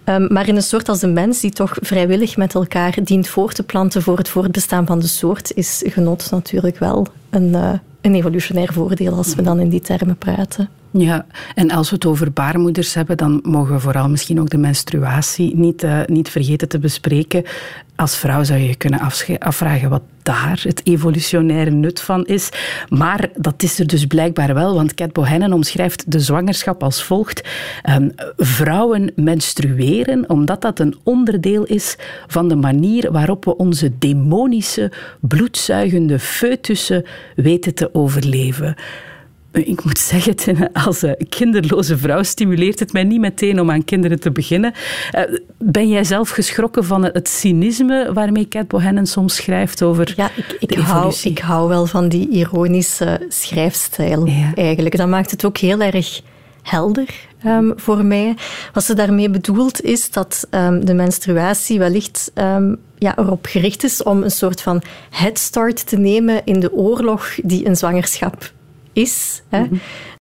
Um, 0.04 0.32
maar 0.32 0.48
in 0.48 0.56
een 0.56 0.62
soort 0.62 0.88
als 0.88 1.00
de 1.00 1.06
mens, 1.06 1.40
die 1.40 1.50
toch 1.50 1.76
vrijwillig 1.80 2.36
met 2.36 2.54
elkaar 2.54 2.96
dient 3.04 3.28
voor 3.28 3.52
te 3.52 3.62
planten 3.62 4.02
voor 4.02 4.16
het 4.16 4.28
voortbestaan 4.28 4.86
van 4.86 4.98
de 4.98 5.06
soort, 5.06 5.52
is 5.54 5.82
genot 5.86 6.30
natuurlijk 6.30 6.78
wel 6.78 7.06
een, 7.30 7.48
uh, 7.48 7.72
een 8.00 8.14
evolutionair 8.14 8.72
voordeel 8.72 9.14
als 9.14 9.34
we 9.34 9.42
dan 9.42 9.60
in 9.60 9.68
die 9.68 9.80
termen 9.80 10.16
praten. 10.16 10.79
Ja, 10.92 11.26
en 11.54 11.70
als 11.70 11.88
we 11.88 11.94
het 11.94 12.06
over 12.06 12.32
baarmoeders 12.32 12.94
hebben, 12.94 13.16
dan 13.16 13.40
mogen 13.42 13.74
we 13.74 13.80
vooral 13.80 14.08
misschien 14.08 14.40
ook 14.40 14.50
de 14.50 14.58
menstruatie 14.58 15.56
niet, 15.56 15.82
uh, 15.82 16.00
niet 16.06 16.28
vergeten 16.28 16.68
te 16.68 16.78
bespreken. 16.78 17.44
Als 17.96 18.16
vrouw 18.16 18.44
zou 18.44 18.60
je 18.60 18.74
kunnen 18.74 19.00
afvragen 19.38 19.90
wat 19.90 20.02
daar 20.22 20.60
het 20.62 20.86
evolutionaire 20.86 21.70
nut 21.70 22.00
van 22.00 22.26
is. 22.26 22.48
Maar 22.88 23.28
dat 23.36 23.62
is 23.62 23.78
er 23.78 23.86
dus 23.86 24.06
blijkbaar 24.06 24.54
wel, 24.54 24.74
want 24.74 24.94
Cat 24.94 25.12
Bohennen 25.12 25.52
omschrijft 25.52 26.10
de 26.12 26.20
zwangerschap 26.20 26.82
als 26.82 27.02
volgt. 27.02 27.48
Um, 27.90 28.12
vrouwen 28.36 29.12
menstrueren 29.16 30.28
omdat 30.28 30.60
dat 30.60 30.78
een 30.78 30.96
onderdeel 31.02 31.64
is 31.64 31.96
van 32.26 32.48
de 32.48 32.56
manier 32.56 33.12
waarop 33.12 33.44
we 33.44 33.56
onze 33.56 33.98
demonische, 33.98 34.92
bloedzuigende 35.20 36.18
foetussen 36.18 37.04
weten 37.34 37.74
te 37.74 37.94
overleven 37.94 38.76
ik 39.52 39.84
moet 39.84 39.98
zeggen, 39.98 40.72
als 40.72 41.04
kinderloze 41.28 41.98
vrouw 41.98 42.22
stimuleert 42.22 42.78
het 42.78 42.92
mij 42.92 43.04
niet 43.04 43.20
meteen 43.20 43.60
om 43.60 43.70
aan 43.70 43.84
kinderen 43.84 44.20
te 44.20 44.30
beginnen. 44.30 44.72
Eh, 45.10 45.22
ben 45.58 45.88
jij 45.88 46.04
zelf 46.04 46.30
geschrokken 46.30 46.84
van 46.84 47.04
het 47.04 47.28
cynisme 47.28 48.12
waarmee 48.12 48.48
Cat 48.48 48.68
Bohannon 48.68 49.06
soms 49.06 49.34
schrijft 49.34 49.82
over 49.82 50.12
ja, 50.16 50.30
ik, 50.36 50.56
ik 50.58 50.78
hou, 50.78 51.14
ik 51.22 51.38
hou 51.38 51.68
wel 51.68 51.86
van 51.86 52.08
die 52.08 52.28
ironische 52.28 53.26
schrijfstijl 53.28 54.28
eigenlijk. 54.54 54.96
Dat 54.96 55.08
maakt 55.08 55.30
het 55.30 55.44
ook 55.44 55.58
heel 55.58 55.80
erg 55.80 56.20
helder 56.62 57.28
um, 57.46 57.72
voor 57.76 58.04
mij. 58.04 58.36
Wat 58.72 58.84
ze 58.84 58.94
daarmee 58.94 59.30
bedoelt 59.30 59.82
is 59.82 60.10
dat 60.10 60.46
um, 60.50 60.84
de 60.84 60.94
menstruatie 60.94 61.78
wellicht 61.78 62.30
um, 62.34 62.76
ja, 62.98 63.18
erop 63.18 63.46
gericht 63.46 63.84
is 63.84 64.02
om 64.02 64.22
een 64.22 64.30
soort 64.30 64.60
van 64.60 64.82
headstart 65.10 65.86
te 65.86 65.96
nemen 65.96 66.44
in 66.44 66.60
de 66.60 66.72
oorlog 66.72 67.34
die 67.42 67.66
een 67.66 67.76
zwangerschap 67.76 68.52
is. 68.92 69.42
Hè. 69.48 69.60
Mhm. 69.60 69.74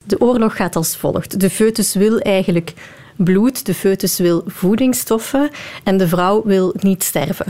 De 0.07 0.21
oorlog 0.21 0.57
gaat 0.57 0.77
als 0.77 0.97
volgt. 0.97 1.41
De 1.41 1.51
foetus 1.51 1.95
wil 1.95 2.19
eigenlijk 2.19 2.75
bloed, 3.17 3.67
de 3.67 3.75
foetus 3.75 4.19
wil 4.19 4.43
voedingsstoffen 4.47 5.51
en 5.85 5.97
de 5.97 6.09
vrouw 6.09 6.43
wil 6.45 6.75
niet 6.81 7.05
sterven. 7.05 7.47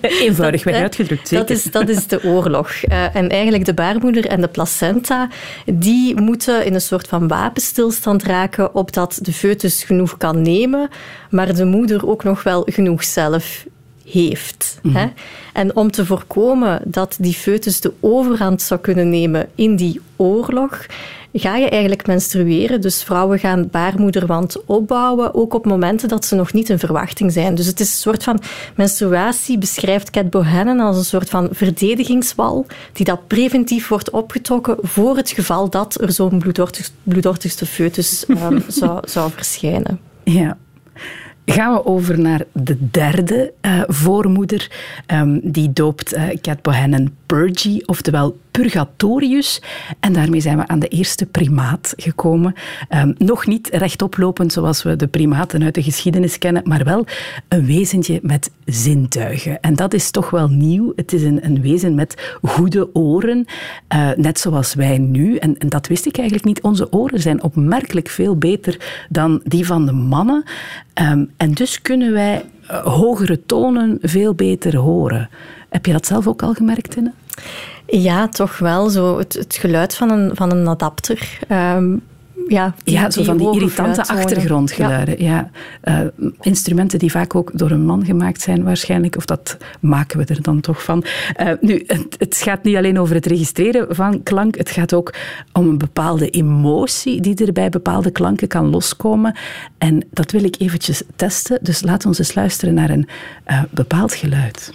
Eenvoudig 0.00 0.64
weer 0.64 0.74
uitgedrukt, 0.74 1.28
zeker. 1.28 1.46
Dat 1.46 1.56
is, 1.56 1.64
dat 1.64 1.88
is 1.88 2.06
de 2.06 2.24
oorlog. 2.24 2.72
Uh, 2.88 3.16
en 3.16 3.28
eigenlijk 3.28 3.64
de 3.64 3.74
baarmoeder 3.74 4.26
en 4.26 4.40
de 4.40 4.48
placenta, 4.48 5.28
die 5.64 6.20
moeten 6.20 6.64
in 6.64 6.74
een 6.74 6.80
soort 6.80 7.08
van 7.08 7.28
wapenstilstand 7.28 8.22
raken, 8.22 8.74
opdat 8.74 9.18
de 9.22 9.32
foetus 9.32 9.84
genoeg 9.84 10.16
kan 10.16 10.42
nemen, 10.42 10.88
maar 11.30 11.54
de 11.54 11.64
moeder 11.64 12.08
ook 12.08 12.24
nog 12.24 12.42
wel 12.42 12.62
genoeg 12.70 13.04
zelf 13.04 13.64
heeft. 14.12 14.78
Mhm. 14.82 14.96
hè? 14.96 15.06
En 15.52 15.76
om 15.76 15.90
te 15.90 16.06
voorkomen 16.06 16.82
dat 16.84 17.16
die 17.20 17.34
foetus 17.34 17.80
de 17.80 17.92
overhand 18.00 18.62
zou 18.62 18.80
kunnen 18.80 19.08
nemen 19.08 19.48
in 19.54 19.76
die 19.76 20.00
oorlog, 20.16 20.86
ga 21.32 21.56
je 21.56 21.68
eigenlijk 21.68 22.06
menstrueren. 22.06 22.80
Dus 22.80 23.02
vrouwen 23.02 23.38
gaan 23.38 23.68
baarmoederwand 23.70 24.64
opbouwen, 24.64 25.34
ook 25.34 25.54
op 25.54 25.66
momenten 25.66 26.08
dat 26.08 26.24
ze 26.24 26.34
nog 26.34 26.52
niet 26.52 26.68
in 26.68 26.78
verwachting 26.78 27.32
zijn. 27.32 27.54
Dus 27.54 27.66
het 27.66 27.80
is 27.80 27.90
een 27.90 27.98
soort 27.98 28.22
van 28.22 28.40
menstruatie, 28.76 29.58
beschrijft 29.58 30.10
Cat 30.10 30.30
Bohannon 30.30 30.80
als 30.80 30.96
een 30.96 31.04
soort 31.04 31.30
van 31.30 31.48
verdedigingswal, 31.52 32.66
die 32.92 33.04
dat 33.04 33.26
preventief 33.26 33.88
wordt 33.88 34.10
opgetrokken 34.10 34.76
voor 34.82 35.16
het 35.16 35.30
geval 35.30 35.70
dat 35.70 36.00
er 36.00 36.12
zo'n 36.12 36.42
bloedortigste 37.02 37.66
foetus 37.66 38.24
um, 38.28 38.64
zou, 38.80 39.00
zou 39.04 39.30
verschijnen. 39.30 40.00
Ja, 40.24 40.56
gaan 41.52 41.72
we 41.72 41.86
over 41.86 42.20
naar 42.20 42.44
de 42.52 42.90
derde 42.90 43.52
uh, 43.62 43.82
voormoeder. 43.86 44.70
Um, 45.06 45.40
die 45.42 45.72
doopt 45.72 46.14
uh, 46.14 46.28
Cat 46.40 46.62
Bohannon 46.62 47.14
Purgy, 47.26 47.80
oftewel 47.86 48.38
Purgatorius. 48.50 49.62
En 50.00 50.12
daarmee 50.12 50.40
zijn 50.40 50.56
we 50.56 50.66
aan 50.66 50.78
de 50.78 50.88
eerste 50.88 51.26
primaat 51.26 51.92
gekomen. 51.96 52.54
Um, 52.94 53.14
nog 53.18 53.46
niet 53.46 53.68
rechtoplopend 53.72 54.52
zoals 54.52 54.82
we 54.82 54.96
de 54.96 55.06
primaten 55.06 55.62
uit 55.62 55.74
de 55.74 55.82
geschiedenis 55.82 56.38
kennen, 56.38 56.62
maar 56.64 56.84
wel 56.84 57.06
een 57.48 57.66
wezentje 57.66 58.18
met 58.22 58.50
zintuigen. 58.64 59.60
En 59.60 59.74
dat 59.74 59.94
is 59.94 60.10
toch 60.10 60.30
wel 60.30 60.48
nieuw. 60.48 60.92
Het 60.96 61.12
is 61.12 61.22
een, 61.22 61.44
een 61.44 61.60
wezen 61.60 61.94
met 61.94 62.36
goede 62.42 62.94
oren, 62.94 63.46
uh, 63.94 64.10
net 64.16 64.38
zoals 64.38 64.74
wij 64.74 64.98
nu. 64.98 65.36
En, 65.36 65.58
en, 65.58 65.68
dat 65.68 65.86
wist 65.86 66.06
ik 66.06 66.16
eigenlijk 66.16 66.46
niet. 66.46 66.60
Onze 66.60 66.92
oren 66.92 67.20
zijn 67.20 67.42
opmerkelijk 67.42 68.08
veel 68.08 68.36
beter 68.36 69.04
dan 69.08 69.40
die 69.44 69.66
van 69.66 69.86
de 69.86 69.92
mannen. 69.92 70.44
Um, 71.02 71.30
en 71.36 71.52
dus 71.52 71.82
kunnen 71.82 72.12
wij 72.12 72.44
uh, 72.70 72.86
hogere 72.86 73.46
tonen 73.46 73.98
veel 74.02 74.34
beter 74.34 74.76
horen. 74.76 75.28
Heb 75.68 75.86
je 75.86 75.92
dat 75.92 76.06
zelf 76.06 76.26
ook 76.26 76.42
al 76.42 76.54
gemerkt, 76.54 76.90
Tinne? 76.90 77.12
Ja, 77.86 78.28
toch 78.28 78.58
wel. 78.58 78.88
Zo 78.88 79.18
het, 79.18 79.32
het 79.32 79.54
geluid 79.54 79.94
van 79.94 80.10
een, 80.10 80.30
van 80.34 80.52
een 80.52 80.68
adapter. 80.68 81.38
Um, 81.48 82.02
ja, 82.48 82.74
die, 82.84 82.94
ja, 82.94 83.10
zo 83.10 83.22
van 83.22 83.36
die 83.36 83.54
irritante 83.54 84.06
achtergrondgeluiden. 84.06 85.22
Ja. 85.22 85.50
ja. 85.84 86.02
Uh, 86.02 86.28
instrumenten 86.40 86.98
die 86.98 87.10
vaak 87.10 87.34
ook 87.34 87.50
door 87.58 87.70
een 87.70 87.84
man 87.84 88.04
gemaakt 88.04 88.40
zijn 88.40 88.64
waarschijnlijk, 88.64 89.16
of 89.16 89.24
dat 89.24 89.56
maken 89.80 90.18
we 90.18 90.24
er 90.24 90.42
dan 90.42 90.60
toch 90.60 90.84
van. 90.84 91.04
Uh, 91.40 91.52
nu, 91.60 91.84
het, 91.86 92.14
het, 92.18 92.36
gaat 92.36 92.62
niet 92.62 92.76
alleen 92.76 92.98
over 92.98 93.14
het 93.14 93.26
registreren 93.26 93.94
van 93.94 94.22
klank, 94.22 94.56
het 94.56 94.70
gaat 94.70 94.94
ook 94.94 95.14
om 95.52 95.68
een 95.68 95.78
bepaalde 95.78 96.30
emotie 96.30 97.20
die 97.20 97.46
er 97.46 97.52
bij 97.52 97.68
bepaalde 97.68 98.10
klanken 98.10 98.48
kan 98.48 98.70
loskomen. 98.70 99.36
En 99.78 100.06
dat 100.10 100.30
wil 100.30 100.44
ik 100.44 100.56
eventjes 100.58 101.02
testen, 101.16 101.58
dus 101.62 101.82
laat 101.82 102.06
ons 102.06 102.18
eens 102.18 102.34
luisteren 102.34 102.74
naar 102.74 102.90
een 102.90 103.08
uh, 103.50 103.62
bepaald 103.70 104.14
geluid. 104.14 104.72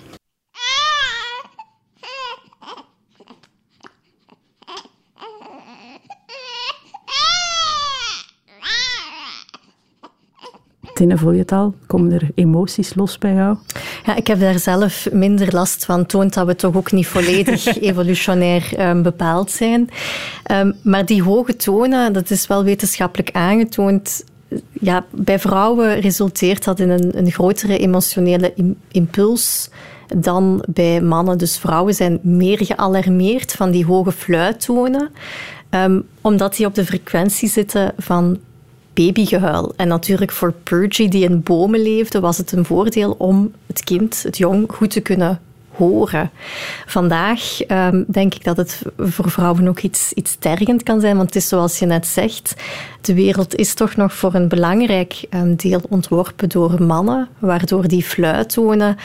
Tinne, 10.96 11.18
voel 11.18 11.32
je 11.32 11.40
het 11.40 11.52
al? 11.52 11.74
Komen 11.86 12.12
er 12.12 12.30
emoties 12.36 12.94
los 12.94 13.18
bij 13.18 13.34
jou? 13.34 13.58
Ja, 14.06 14.16
ik 14.16 14.28
heb 14.28 14.40
daar 14.40 14.60
zelf 14.60 15.08
minder 15.12 15.54
last 15.54 15.86
van. 15.86 16.06
Toont 16.06 16.34
dat 16.34 16.48
we 16.48 16.56
toch 16.56 16.76
ook 16.76 16.92
niet 16.92 17.08
volledig 17.08 17.78
evolutionair 17.90 18.90
um, 18.90 19.02
bepaald 19.02 19.52
zijn. 19.52 19.90
Um, 20.52 20.76
maar 20.82 21.06
die 21.06 21.24
hoge 21.24 21.56
tonen, 21.56 22.14
dat 22.14 22.30
is 22.30 22.48
wel 22.48 22.64
wetenschappelijk 22.64 23.32
aangetoond. 23.32 24.24
Ja, 24.72 25.06
bij 25.12 25.40
vrouwen 25.40 26.00
resulteert 26.00 26.64
dat 26.64 26.80
in 26.80 26.90
een, 26.90 27.18
een 27.18 27.32
grotere 27.32 27.78
emotionele 27.78 28.54
impuls 28.92 29.70
dan 30.18 30.64
bij 30.68 31.02
mannen. 31.02 31.38
Dus 31.38 31.58
vrouwen 31.58 31.94
zijn 31.94 32.20
meer 32.22 32.66
gealarmeerd 32.66 33.52
van 33.52 33.72
die 33.72 33.86
hoge 33.86 34.12
fluittonen, 34.12 35.10
um, 35.70 36.08
omdat 36.22 36.56
die 36.56 36.66
op 36.66 36.76
de 36.76 36.86
frequentie 36.86 37.50
zitten 37.50 37.94
van 37.98 38.40
babygehuil. 38.96 39.74
En 39.76 39.88
natuurlijk 39.88 40.32
voor 40.32 40.54
Purgy, 40.64 41.08
die 41.08 41.24
in 41.24 41.44
bomen 41.44 41.82
leefde, 41.82 42.20
was 42.20 42.38
het 42.38 42.52
een 42.52 42.66
voordeel 42.66 43.16
om 43.18 43.52
het 43.68 43.84
kind, 43.84 44.24
het 44.24 44.38
jong, 44.38 44.72
goed 44.72 44.90
te 44.90 45.00
kunnen 45.00 45.40
horen. 45.70 46.32
Vandaag 46.86 47.68
um, 47.68 48.06
denk 48.08 48.34
ik 48.34 48.44
dat 48.44 48.58
het 48.58 48.82
voor 48.98 49.32
vrouwen 49.32 49.68
ook 49.68 49.80
iets, 49.80 50.14
iets 50.14 50.36
tergend 50.40 50.84
kan 50.84 51.00
zijn, 51.00 51.16
want 51.16 51.28
het 51.28 51.44
is 51.44 51.48
zoals 51.48 51.80
je 51.80 51.86
net 51.86 52.08
zegt, 52.08 52.56
de 53.02 53.14
wereld 53.14 53.56
is 53.56 53.74
toch 53.74 53.96
nog 53.96 54.14
voor 54.14 54.34
een 54.34 54.48
belangrijk 54.48 55.26
um, 55.30 55.56
deel 55.56 55.82
ontworpen 55.90 56.50
door 56.50 56.84
mannen, 56.84 57.28
waardoor 57.40 57.88
die 57.88 58.04
fluittonen 58.04 58.98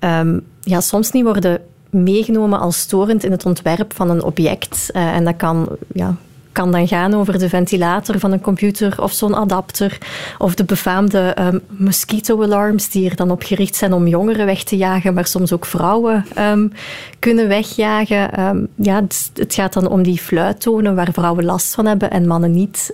um, 0.00 0.40
ja, 0.60 0.80
soms 0.80 1.12
niet 1.12 1.24
worden 1.24 1.60
meegenomen 1.90 2.60
als 2.60 2.78
storend 2.78 3.24
in 3.24 3.30
het 3.30 3.46
ontwerp 3.46 3.94
van 3.94 4.10
een 4.10 4.22
object. 4.22 4.90
Uh, 4.92 5.14
en 5.14 5.24
dat 5.24 5.36
kan 5.36 5.68
ja, 5.92 6.16
kan 6.58 6.72
dan 6.72 6.88
gaan 6.88 7.14
over 7.14 7.38
de 7.38 7.48
ventilator 7.48 8.18
van 8.18 8.32
een 8.32 8.40
computer 8.40 9.02
of 9.02 9.12
zo'n 9.12 9.36
adapter. 9.36 9.98
Of 10.38 10.54
de 10.54 10.64
befaamde 10.64 11.36
um, 11.40 11.60
mosquito-alarms 11.66 12.88
die 12.90 13.10
er 13.10 13.16
dan 13.16 13.30
op 13.30 13.42
gericht 13.42 13.74
zijn 13.74 13.92
om 13.92 14.06
jongeren 14.06 14.46
weg 14.46 14.62
te 14.62 14.76
jagen, 14.76 15.14
maar 15.14 15.26
soms 15.26 15.52
ook 15.52 15.66
vrouwen 15.66 16.24
um, 16.38 16.72
kunnen 17.18 17.48
wegjagen. 17.48 18.40
Um, 18.40 18.68
ja, 18.74 18.94
het, 18.94 19.30
het, 19.34 19.54
gaat 19.54 19.72
dan 19.72 19.88
om 19.88 20.02
die 20.02 20.18
fluittonen 20.18 20.94
waar 20.94 21.12
vrouwen 21.12 21.44
last 21.44 21.74
van 21.74 21.86
hebben 21.86 22.10
en 22.10 22.26
mannen 22.26 22.52
niet. 22.52 22.92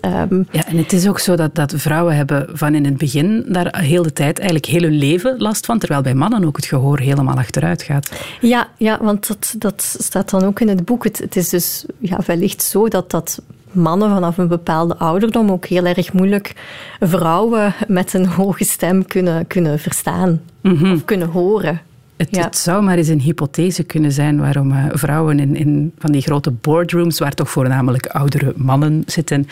ja, 0.50 0.66
en 0.66 0.76
het 0.76 0.92
is 0.92 1.08
ook 1.08 1.18
zo 1.18 1.36
dat, 1.36 1.54
dat 1.54 1.74
vrouwen 1.76 2.16
hebben 2.16 2.46
van 2.52 2.74
in 2.74 2.84
het 2.84 2.98
begin 2.98 3.44
daar 3.48 3.80
heel 3.80 4.02
de 4.02 4.12
tijd, 4.12 4.38
eigenlijk 4.38 4.68
heel 4.68 4.82
hun 4.82 4.98
leven 4.98 5.34
last 5.38 5.66
van, 5.66 5.78
terwijl 5.78 6.02
bij 6.02 6.14
mannen 6.14 6.44
ook 6.44 6.56
het 6.56 6.66
gehoor 6.66 6.98
helemaal 6.98 7.36
achteruit 7.36 7.82
gaat. 7.82 8.10
Ja, 8.40 8.68
ja 8.76 8.98
want 9.02 9.26
dat, 9.26 9.54
dat 9.58 9.96
staat 9.98 10.30
dan 10.30 10.44
ook 10.44 10.60
in 10.60 10.68
het 10.68 10.84
boek. 10.84 11.04
Het, 11.04 11.18
het 11.18 11.36
is 11.36 11.48
dus 11.48 11.84
ja, 11.98 12.18
wellicht 12.26 12.62
zo 12.62 12.88
dat 12.88 13.10
dat 13.10 13.42
mannen 13.74 14.10
vanaf 14.10 14.38
een 14.38 14.48
bepaalde 14.48 14.96
ouderdom 14.96 15.50
ook 15.50 15.66
heel 15.66 15.84
erg 15.84 16.12
moeilijk 16.12 16.52
vrouwen 17.00 17.74
met 17.88 18.14
een 18.14 18.26
hoge 18.26 18.64
stem 18.64 19.06
kunnen, 19.06 19.46
kunnen 19.46 19.78
verstaan 19.78 20.40
mhm. 20.60 20.92
of 20.92 21.04
kunnen 21.04 21.28
horen. 21.28 21.80
Het, 22.16 22.36
het, 22.36 22.56
zou 22.56 22.82
maar 22.82 22.96
eens 22.96 23.08
een 23.08 23.20
hypothese 23.20 23.82
kunnen 23.82 24.12
zijn 24.12 24.40
waarom 24.40 24.72
uh, 24.72 24.84
vrouwen 24.92 25.40
in, 25.40 25.56
in 25.56 25.92
van 25.98 26.12
die 26.12 26.22
grote 26.22 26.50
boardrooms, 26.50 27.18
waar 27.18 27.34
toch 27.34 27.50
voornamelijk 27.50 28.06
oudere 28.06 28.52
mannen 28.56 29.02
zitten, 29.06 29.46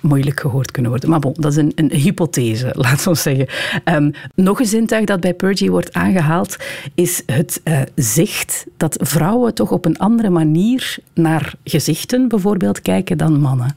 moeilijk 0.00 0.40
gehoord 0.40 0.70
kunnen 0.70 0.90
worden. 0.90 1.10
Maar 1.10 1.18
bon, 1.18 1.34
dat 1.36 1.52
is 1.52 1.56
een, 1.56 1.72
een 1.74 1.92
hypothese, 1.92 2.70
laten 2.86 3.12
we 3.12 3.18
zeggen. 3.18 3.46
Um, 3.84 4.12
nog 4.34 4.60
een 4.60 4.66
zintuig 4.66 5.04
dat 5.04 5.20
bij 5.20 5.34
Purgy 5.34 5.68
wordt 5.68 5.92
aangehaald, 5.92 6.56
is 6.94 7.22
het 7.26 7.60
uh, 7.64 7.80
zicht 7.94 8.66
dat 8.76 8.96
vrouwen 9.00 9.54
toch 9.54 9.70
op 9.70 9.84
een 9.84 9.98
andere 9.98 10.30
manier 10.30 10.98
naar 11.14 11.54
gezichten 11.64 12.28
bijvoorbeeld 12.28 12.82
kijken 12.82 13.18
dan 13.18 13.40
mannen. 13.40 13.76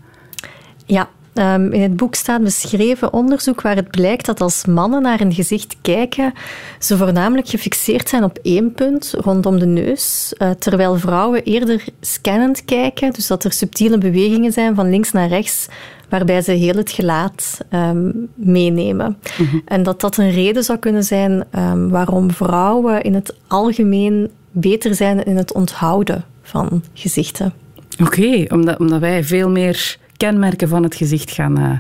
Ja, 0.86 1.10
Um, 1.34 1.72
in 1.72 1.82
het 1.82 1.96
boek 1.96 2.16
staat 2.16 2.44
beschreven 2.44 3.14
onderzoek 3.14 3.62
waar 3.62 3.76
het 3.76 3.92
blijkt 3.92 4.26
dat 4.26 4.42
als 4.42 4.66
mannen 4.66 5.02
naar 5.02 5.22
een 5.22 5.34
gezicht 5.34 5.76
kijken, 5.82 6.34
ze 6.80 6.98
voornamelijk 6.98 7.48
gefixeerd 7.48 8.10
zijn 8.10 8.24
op 8.24 8.40
één 8.42 8.74
punt, 8.74 9.14
rondom 9.18 9.60
de 9.60 9.66
neus, 9.66 10.34
uh, 10.38 10.50
terwijl 10.50 10.98
vrouwen 10.98 11.44
eerder 11.44 11.84
scannend 12.02 12.66
kijken, 12.66 13.14
dus 13.14 13.28
dat 13.28 13.44
er 13.44 13.52
subtiele 13.54 13.98
bewegingen 13.98 14.52
zijn 14.52 14.76
van 14.76 14.90
links 14.90 15.12
naar 15.12 15.28
rechts, 15.28 15.68
waarbij 16.14 16.42
ze 16.42 16.52
heel 16.52 16.76
het 16.76 16.92
gelaat 16.92 17.58
um, 17.72 18.28
meenemen. 18.36 19.18
Mhm. 19.38 19.58
En 19.66 19.84
dat 19.84 20.02
dat 20.02 20.18
een 20.18 20.32
reden 20.32 20.64
zou 20.64 20.80
kunnen 20.80 21.04
zijn 21.04 21.44
um, 21.56 21.90
waarom 21.90 22.32
vrouwen 22.32 23.02
in 23.02 23.14
het 23.14 23.36
algemeen 23.48 24.32
beter 24.52 24.96
zijn 24.96 25.24
in 25.24 25.38
het 25.38 25.54
onthouden 25.54 26.26
van 26.42 26.84
gezichten. 26.94 27.54
Oké, 28.02 28.46
omdat, 28.48 28.80
omdat 28.80 29.00
wij 29.00 29.24
veel 29.24 29.50
meer 29.50 29.98
kenmerken 30.18 30.68
van 30.68 30.84
het 30.84 30.96
gezicht 30.96 31.32
gaan, 31.32 31.60
uh, 31.60 31.78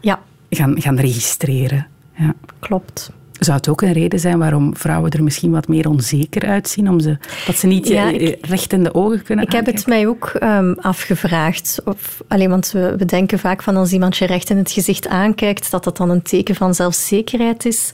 ja. 0.00 0.20
gaan, 0.50 0.80
gaan 0.80 0.98
registreren. 0.98 1.86
Ja. 2.14 2.34
Klopt. 2.58 3.10
Zou 3.38 3.56
het 3.56 3.68
ook 3.68 3.82
een 3.82 3.92
reden 3.92 4.18
zijn 4.18 4.38
waarom 4.38 4.76
vrouwen 4.76 5.10
er 5.10 5.22
misschien 5.22 5.50
wat 5.50 5.68
meer 5.68 5.88
onzeker 5.88 6.46
uitzien? 6.48 6.88
Om 6.88 7.00
ze, 7.00 7.18
dat 7.46 7.56
ze 7.56 7.66
niet 7.66 7.88
ja, 7.88 8.12
eh, 8.12 8.34
recht 8.40 8.72
in 8.72 8.82
de 8.82 8.94
ogen 8.94 9.22
kunnen 9.22 9.44
Ik 9.44 9.52
heb 9.52 9.66
het 9.66 9.86
mij 9.86 10.06
ook 10.06 10.32
um, 10.42 10.74
afgevraagd. 10.80 11.80
Of, 11.84 12.22
alleen, 12.28 12.50
want 12.50 12.70
we, 12.70 12.96
we 12.96 13.04
denken 13.04 13.38
vaak 13.38 13.62
van 13.62 13.76
als 13.76 13.92
iemand 13.92 14.16
je 14.16 14.26
recht 14.26 14.50
in 14.50 14.56
het 14.56 14.70
gezicht 14.70 15.08
aankijkt, 15.08 15.70
dat 15.70 15.84
dat 15.84 15.96
dan 15.96 16.10
een 16.10 16.22
teken 16.22 16.54
van 16.54 16.74
zelfzekerheid 16.74 17.64
is. 17.64 17.92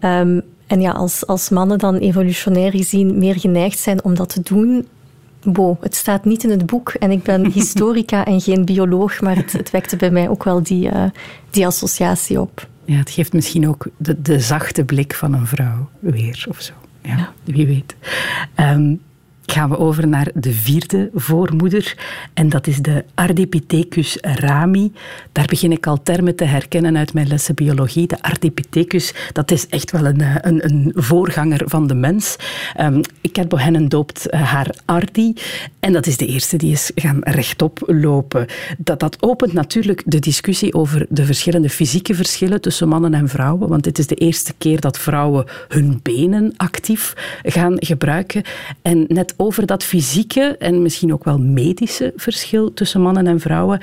Um, 0.00 0.42
en 0.66 0.80
ja, 0.80 0.90
als, 0.90 1.26
als 1.26 1.48
mannen 1.48 1.78
dan 1.78 1.96
evolutionair 1.96 2.70
gezien 2.70 3.18
meer 3.18 3.38
geneigd 3.38 3.78
zijn 3.78 4.04
om 4.04 4.14
dat 4.14 4.28
te 4.28 4.40
doen, 4.42 4.86
Bo, 5.44 5.76
het 5.80 5.94
staat 5.94 6.24
niet 6.24 6.44
in 6.44 6.50
het 6.50 6.66
boek 6.66 6.88
en 6.88 7.10
ik 7.10 7.22
ben 7.22 7.50
historica 7.52 8.24
en 8.24 8.40
geen 8.40 8.64
bioloog, 8.64 9.20
maar 9.20 9.36
het, 9.36 9.52
het 9.52 9.70
wekte 9.70 9.96
bij 9.96 10.10
mij 10.10 10.28
ook 10.28 10.44
wel 10.44 10.62
die, 10.62 10.90
uh, 10.90 11.04
die 11.50 11.66
associatie 11.66 12.40
op. 12.40 12.68
Ja, 12.84 12.96
het 12.96 13.10
geeft 13.10 13.32
misschien 13.32 13.68
ook 13.68 13.86
de, 13.96 14.22
de 14.22 14.40
zachte 14.40 14.84
blik 14.84 15.14
van 15.14 15.32
een 15.32 15.46
vrouw 15.46 15.88
weer 15.98 16.46
of 16.48 16.60
zo. 16.60 16.72
Ja, 17.02 17.16
ja. 17.16 17.32
wie 17.44 17.66
weet. 17.66 17.96
Um, 18.56 19.00
gaan 19.46 19.68
we 19.68 19.78
over 19.78 20.08
naar 20.08 20.28
de 20.34 20.52
vierde 20.52 21.10
voormoeder. 21.14 21.96
En 22.34 22.48
dat 22.48 22.66
is 22.66 22.78
de 22.78 23.04
Ardipithecus 23.14 24.18
rami. 24.20 24.92
Daar 25.32 25.46
begin 25.46 25.72
ik 25.72 25.86
al 25.86 26.02
termen 26.02 26.36
te 26.36 26.44
herkennen 26.44 26.96
uit 26.96 27.14
mijn 27.14 27.26
lessen 27.26 27.54
biologie. 27.54 28.06
De 28.06 28.22
Ardipithecus, 28.22 29.14
dat 29.32 29.50
is 29.50 29.68
echt 29.68 29.90
wel 29.90 30.06
een, 30.06 30.20
eh, 30.20 30.34
een, 30.40 30.64
een 30.64 30.92
voorganger 30.94 31.62
van 31.64 31.86
de 31.86 31.94
mens. 31.94 32.36
Um, 32.80 33.00
Kat 33.32 33.48
Bohennen 33.48 33.88
doopt 33.88 34.28
eh, 34.28 34.42
haar 34.42 34.74
Ardi. 34.84 35.34
En 35.80 35.92
dat 35.92 36.06
is 36.06 36.16
de 36.16 36.26
eerste 36.26 36.56
die 36.56 36.72
is 36.72 36.90
gaan 36.94 37.18
rechtop 37.20 37.82
lopen. 37.86 38.46
Dat, 38.78 39.00
dat 39.00 39.16
opent 39.20 39.52
natuurlijk 39.52 40.02
de 40.06 40.18
discussie 40.18 40.74
over 40.74 41.06
de 41.08 41.24
verschillende 41.24 41.70
fysieke 41.70 42.14
verschillen 42.14 42.60
tussen 42.60 42.88
mannen 42.88 43.14
en 43.14 43.28
vrouwen. 43.28 43.68
Want 43.68 43.84
dit 43.84 43.98
is 43.98 44.06
de 44.06 44.14
eerste 44.14 44.54
keer 44.58 44.80
dat 44.80 44.98
vrouwen 44.98 45.44
hun 45.68 46.00
benen 46.02 46.52
actief 46.56 47.14
gaan 47.42 47.76
gebruiken. 47.78 48.42
En 48.82 49.04
net 49.08 49.33
over 49.36 49.66
dat 49.66 49.84
fysieke 49.84 50.56
en 50.58 50.82
misschien 50.82 51.12
ook 51.12 51.24
wel 51.24 51.38
medische 51.38 52.12
verschil 52.16 52.74
tussen 52.74 53.00
mannen 53.00 53.26
en 53.26 53.40
vrouwen 53.40 53.80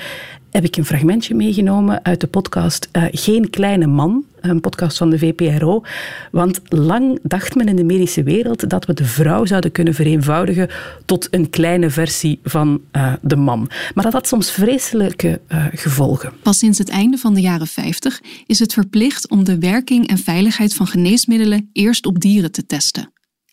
heb 0.52 0.64
ik 0.64 0.78
een 0.78 0.86
fragmentje 0.86 1.36
meegenomen 1.36 2.04
uit 2.04 2.22
de 2.22 2.28
podcast 2.28 2.90
uh, 2.92 3.04
Geen 3.12 3.50
Kleine 3.50 3.88
Man, 3.88 4.24
een 4.40 4.62
podcast 4.62 4.98
van 4.98 5.10
de 5.10 5.18
VPRO. 5.18 5.84
Want 6.32 6.62
lang 6.68 7.20
dacht 7.24 7.56
men 7.56 7.68
in 7.68 7.76
de 7.76 7.84
medische 7.84 8.24
wereld 8.24 8.70
dat 8.70 8.86
we 8.86 8.94
de 8.94 9.06
vrouw 9.06 9.46
zouden 9.46 9.72
kunnen 9.72 9.94
vereenvoudigen 9.94 10.70
tot 11.06 11.28
een 11.32 11.50
kleine 11.50 11.90
versie 11.90 12.40
van 12.44 12.82
uh, 12.92 13.14
de 13.22 13.36
man. 13.36 13.70
Maar 13.94 14.04
dat 14.04 14.14
had 14.14 14.28
soms 14.28 14.52
vreselijke 14.52 15.42
uh, 15.48 15.66
gevolgen. 15.74 16.34
Pas 16.44 16.58
sinds 16.58 16.78
het 16.78 16.90
einde 16.90 17.18
van 17.18 17.34
de 17.34 17.42
jaren 17.42 17.68
50 17.68 18.22
is 18.46 18.60
het 18.60 18.74
verplicht 18.74 19.30
om 19.30 19.44
de 19.44 19.60
werking 19.60 20.08
en 20.08 20.18
veiligheid 20.18 20.74
van 20.74 20.88
geneesmiddelen 20.88 21.70
eerst 21.74 22.06
op 22.06 22.20
dieren 22.20 22.52
te 22.52 22.66
testen. 22.66 23.12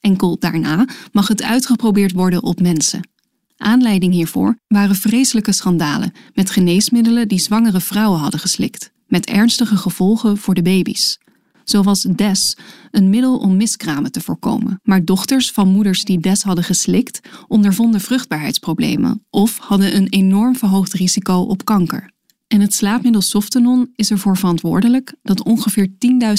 Enkel 0.09 0.39
daarna 0.39 0.87
mag 1.13 1.29
het 1.29 1.43
uitgeprobeerd 1.43 2.13
worden 2.13 2.43
op 2.43 2.61
mensen. 2.61 3.09
Aanleiding 3.57 4.13
hiervoor 4.13 4.59
waren 4.69 4.97
vreselijke 4.97 5.53
schandalen 5.53 6.13
met 6.35 6.51
geneesmiddelen 6.51 7.29
die 7.29 7.39
zwangere 7.39 7.81
vrouwen 7.81 8.21
hadden 8.21 8.41
geslikt, 8.41 8.93
met 9.07 9.27
ernstige 9.27 9.77
gevolgen 9.77 10.37
voor 10.39 10.55
de 10.55 10.63
baby's. 10.63 11.19
Zo 11.65 11.83
was 11.83 12.03
DES 12.03 12.57
een 12.91 13.11
middel 13.11 13.39
om 13.39 13.57
miskramen 13.57 14.13
te 14.13 14.21
voorkomen, 14.21 14.81
maar 14.83 15.05
dochters 15.05 15.51
van 15.51 15.69
moeders 15.69 16.05
die 16.05 16.21
DES 16.21 16.43
hadden 16.43 16.65
geslikt 16.65 17.21
ondervonden 17.49 18.01
vruchtbaarheidsproblemen 18.01 19.25
of 19.31 19.59
hadden 19.59 19.97
een 19.97 20.09
enorm 20.09 20.57
verhoogd 20.57 20.93
risico 20.93 21.41
op 21.41 21.65
kanker. 21.65 22.11
En 22.49 22.61
het 22.61 22.75
slaapmiddel 22.75 23.21
Softenon 23.21 23.93
is 23.97 24.11
ervoor 24.11 24.37
verantwoordelijk 24.37 25.15
dat 25.23 25.43
ongeveer 25.43 25.89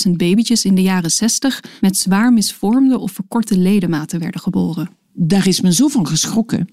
10.000 0.07 0.11
babytjes 0.11 0.65
in 0.65 0.75
de 0.75 0.81
jaren 0.81 1.11
60 1.11 1.63
met 1.81 1.97
zwaar 1.97 2.33
misvormde 2.33 2.97
of 2.97 3.11
verkorte 3.11 3.57
ledematen 3.57 4.19
werden 4.19 4.41
geboren. 4.41 4.89
Daar 5.13 5.47
is 5.47 5.61
men 5.61 5.73
zo 5.73 5.87
van 5.87 6.07
geschrokken. 6.07 6.69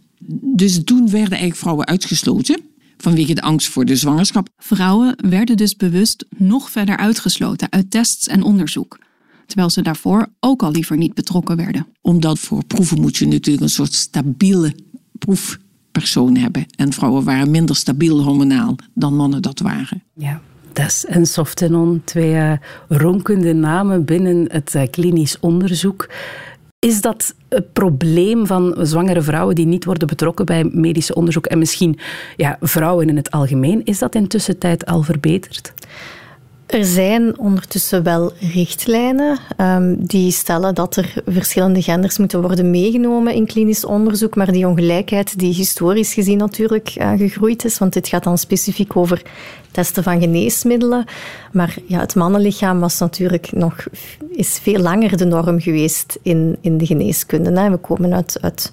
Dus 0.57 0.85
toen 0.85 1.11
werden 1.11 1.31
eigenlijk 1.31 1.57
vrouwen 1.57 1.87
uitgesloten 1.87 2.61
vanwege 2.96 3.35
de 3.35 3.42
angst 3.42 3.68
voor 3.68 3.85
de 3.85 3.96
zwangerschap. 3.96 4.49
Vrouwen 4.57 5.14
werden 5.29 5.57
dus 5.57 5.77
bewust 5.77 6.27
nog 6.37 6.70
verder 6.70 6.96
uitgesloten 6.96 7.72
uit 7.72 7.90
tests 7.90 8.27
en 8.27 8.42
onderzoek, 8.42 8.99
terwijl 9.46 9.70
ze 9.70 9.83
daarvoor 9.83 10.29
ook 10.40 10.62
al 10.62 10.70
liever 10.70 10.96
niet 10.96 11.14
betrokken 11.14 11.57
werden. 11.57 11.87
Omdat 12.01 12.38
voor 12.38 12.64
proeven 12.64 13.01
moet 13.01 13.16
je 13.16 13.27
natuurlijk 13.27 13.64
een 13.64 13.70
soort 13.70 13.94
stabiele 13.94 14.75
proef 15.18 15.59
persoon 15.99 16.37
hebben. 16.37 16.67
En 16.77 16.93
vrouwen 16.93 17.25
waren 17.25 17.51
minder 17.51 17.77
stabiel 17.77 18.23
hormonaal 18.23 18.77
dan 18.95 19.17
mannen 19.17 19.43
dat 19.43 19.61
waren. 19.61 20.03
Ja. 20.15 20.41
Des 20.73 21.05
en 21.07 21.27
Softenon, 21.27 22.03
twee 22.05 22.33
uh, 22.33 22.53
ronkende 22.89 23.53
namen 23.53 24.05
binnen 24.05 24.47
het 24.51 24.75
uh, 24.75 24.83
klinisch 24.91 25.41
onderzoek. 25.41 26.09
Is 26.79 27.01
dat 27.01 27.35
het 27.49 27.73
probleem 27.73 28.47
van 28.47 28.77
zwangere 28.81 29.23
vrouwen 29.23 29.55
die 29.55 29.67
niet 29.67 29.85
worden 29.85 30.09
betrokken 30.09 30.47
bij 30.47 30.65
medisch 30.65 31.13
onderzoek 31.13 31.47
en 31.47 31.59
misschien 31.59 31.99
ja, 32.37 32.57
vrouwen 32.61 33.09
in 33.09 33.17
het 33.17 33.31
algemeen, 33.31 33.85
is 33.85 33.99
dat 33.99 34.15
intussen 34.15 34.59
tijd 34.59 34.87
al 34.87 35.03
verbeterd? 35.03 35.73
Er 36.66 36.85
zijn 36.85 37.38
ondertussen 37.38 38.02
wel 38.02 38.33
richtlijnen 38.40 39.38
um, 39.57 40.07
die 40.07 40.31
stellen 40.31 40.74
dat 40.74 40.96
er 40.96 41.14
verschillende 41.26 41.83
genders 41.83 42.18
moeten 42.18 42.40
worden 42.40 42.70
meegenomen 42.70 43.35
in 43.35 43.46
klinisch 43.46 43.85
onderzoek, 43.85 44.37
maar 44.37 44.52
die 44.52 44.66
ongelijkheid 44.66 45.38
die 45.38 45.55
historisch 45.55 46.14
gezien 46.14 46.38
natuurlijk 46.38 46.94
uh, 46.98 47.12
gegroeid 47.16 47.64
is, 47.64 47.79
want 47.79 47.92
dit 47.92 48.09
gaat 48.09 48.24
dan 48.24 48.38
specifiek 48.38 48.96
over 48.96 49.22
testen 49.70 50.02
van 50.02 50.20
geneesmiddelen, 50.20 51.05
maar 51.52 51.76
ja, 51.87 52.00
het 52.00 52.14
mannenlichaam 52.14 52.81
was 52.81 52.98
natuurlijk 52.98 53.52
nog, 53.52 53.87
is 54.31 54.59
veel 54.62 54.81
langer 54.81 55.16
de 55.16 55.24
norm 55.24 55.61
geweest 55.61 56.18
in, 56.22 56.57
in 56.61 56.79
de 56.79 56.87
geneeskunde. 56.87 57.70
We 57.70 57.76
komen 57.76 58.14
uit, 58.14 58.38
uit 58.40 58.72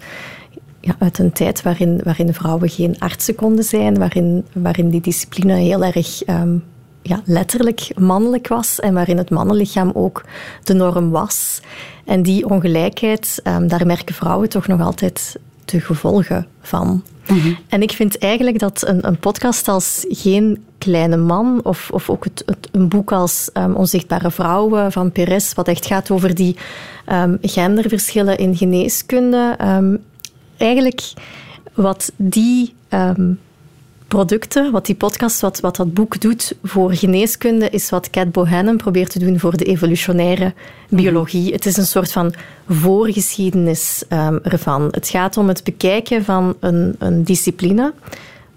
ja, 0.80 0.96
uit 1.00 1.20
een 1.20 1.32
tijd 1.32 1.62
waarin, 1.62 2.00
waarin 2.04 2.34
vrouwen 2.34 2.70
geen 2.70 3.00
artsen 3.00 3.36
konden 3.36 3.64
zijn, 3.64 3.98
waarin, 3.98 4.46
waarin 4.54 4.90
die 4.90 5.02
discipline 5.02 5.56
heel 5.56 5.84
erg 5.84 6.28
um, 6.28 6.64
ja, 7.04 7.22
letterlijk 7.26 7.92
mannelijk 7.98 8.48
was 8.48 8.80
en 8.80 8.94
waarin 8.94 9.18
het 9.18 9.30
mannenlichaam 9.30 9.92
ook 9.94 10.24
de 10.64 10.74
norm 10.74 11.10
was. 11.10 11.62
En 12.06 12.22
die 12.22 12.50
ongelijkheid, 12.50 13.42
um, 13.44 13.68
daar 13.68 13.86
merken 13.86 14.16
vrouwen 14.16 14.50
toch 14.50 14.68
nog 14.68 14.82
altijd 14.82 15.36
de 15.66 15.80
gevolgen 15.80 16.48
van. 16.62 17.04
Mhm. 17.28 17.54
En 17.68 17.82
ik 17.82 17.92
vind 17.92 18.18
eigenlijk 18.18 18.60
dat 18.60 18.88
een, 18.88 19.08
een, 19.08 19.18
podcast 19.18 19.68
als 19.68 20.06
Geen 20.10 20.64
Kleine 20.78 21.18
Man 21.18 21.60
of, 21.64 21.90
of 21.92 22.10
ook 22.10 22.24
het, 22.24 22.44
het, 22.46 22.70
een 22.72 22.88
boek 22.88 23.12
als 23.12 23.50
um, 23.54 23.76
Onzichtbare 23.76 24.32
Vrouwen 24.32 24.92
van 24.92 25.12
Perez, 25.12 25.54
wat 25.54 25.68
echt 25.68 25.86
gaat 25.86 26.12
over 26.12 26.36
die 26.36 26.56
um, 27.12 27.38
genderverschillen 27.42 28.38
in 28.38 28.56
geneeskunde, 28.56 29.58
um, 29.62 30.04
eigenlijk 30.58 31.14
wat 31.74 32.12
die 32.16 32.74
producten, 34.14 34.72
wat 34.72 34.86
die 34.86 34.96
podcast, 34.96 35.42
wat, 35.42 35.60
wat 35.60 35.76
dat 35.76 35.94
boek 35.94 36.22
doet 36.22 36.56
voor 36.64 36.94
geneeskunde, 36.94 37.70
is 37.70 37.90
wat 37.90 38.10
Cat 38.10 38.32
Bohannon 38.32 38.78
probeert 38.78 39.10
te 39.10 39.20
doen 39.20 39.40
voor 39.40 39.58
de 39.58 39.66
evolutionaire 39.66 40.54
biologie. 40.90 41.54
Het 41.54 41.66
is 41.66 41.78
een 41.78 41.86
soort 41.86 42.12
van 42.12 42.34
voorgeschiedenis 42.70 44.04
um, 44.10 44.40
ervan. 44.44 44.88
Het 44.92 45.08
gaat 45.08 45.38
om 45.38 45.48
het 45.48 45.64
bekijken 45.64 46.24
van 46.24 46.56
een, 46.60 46.96
een 47.00 47.24
discipline, 47.24 47.94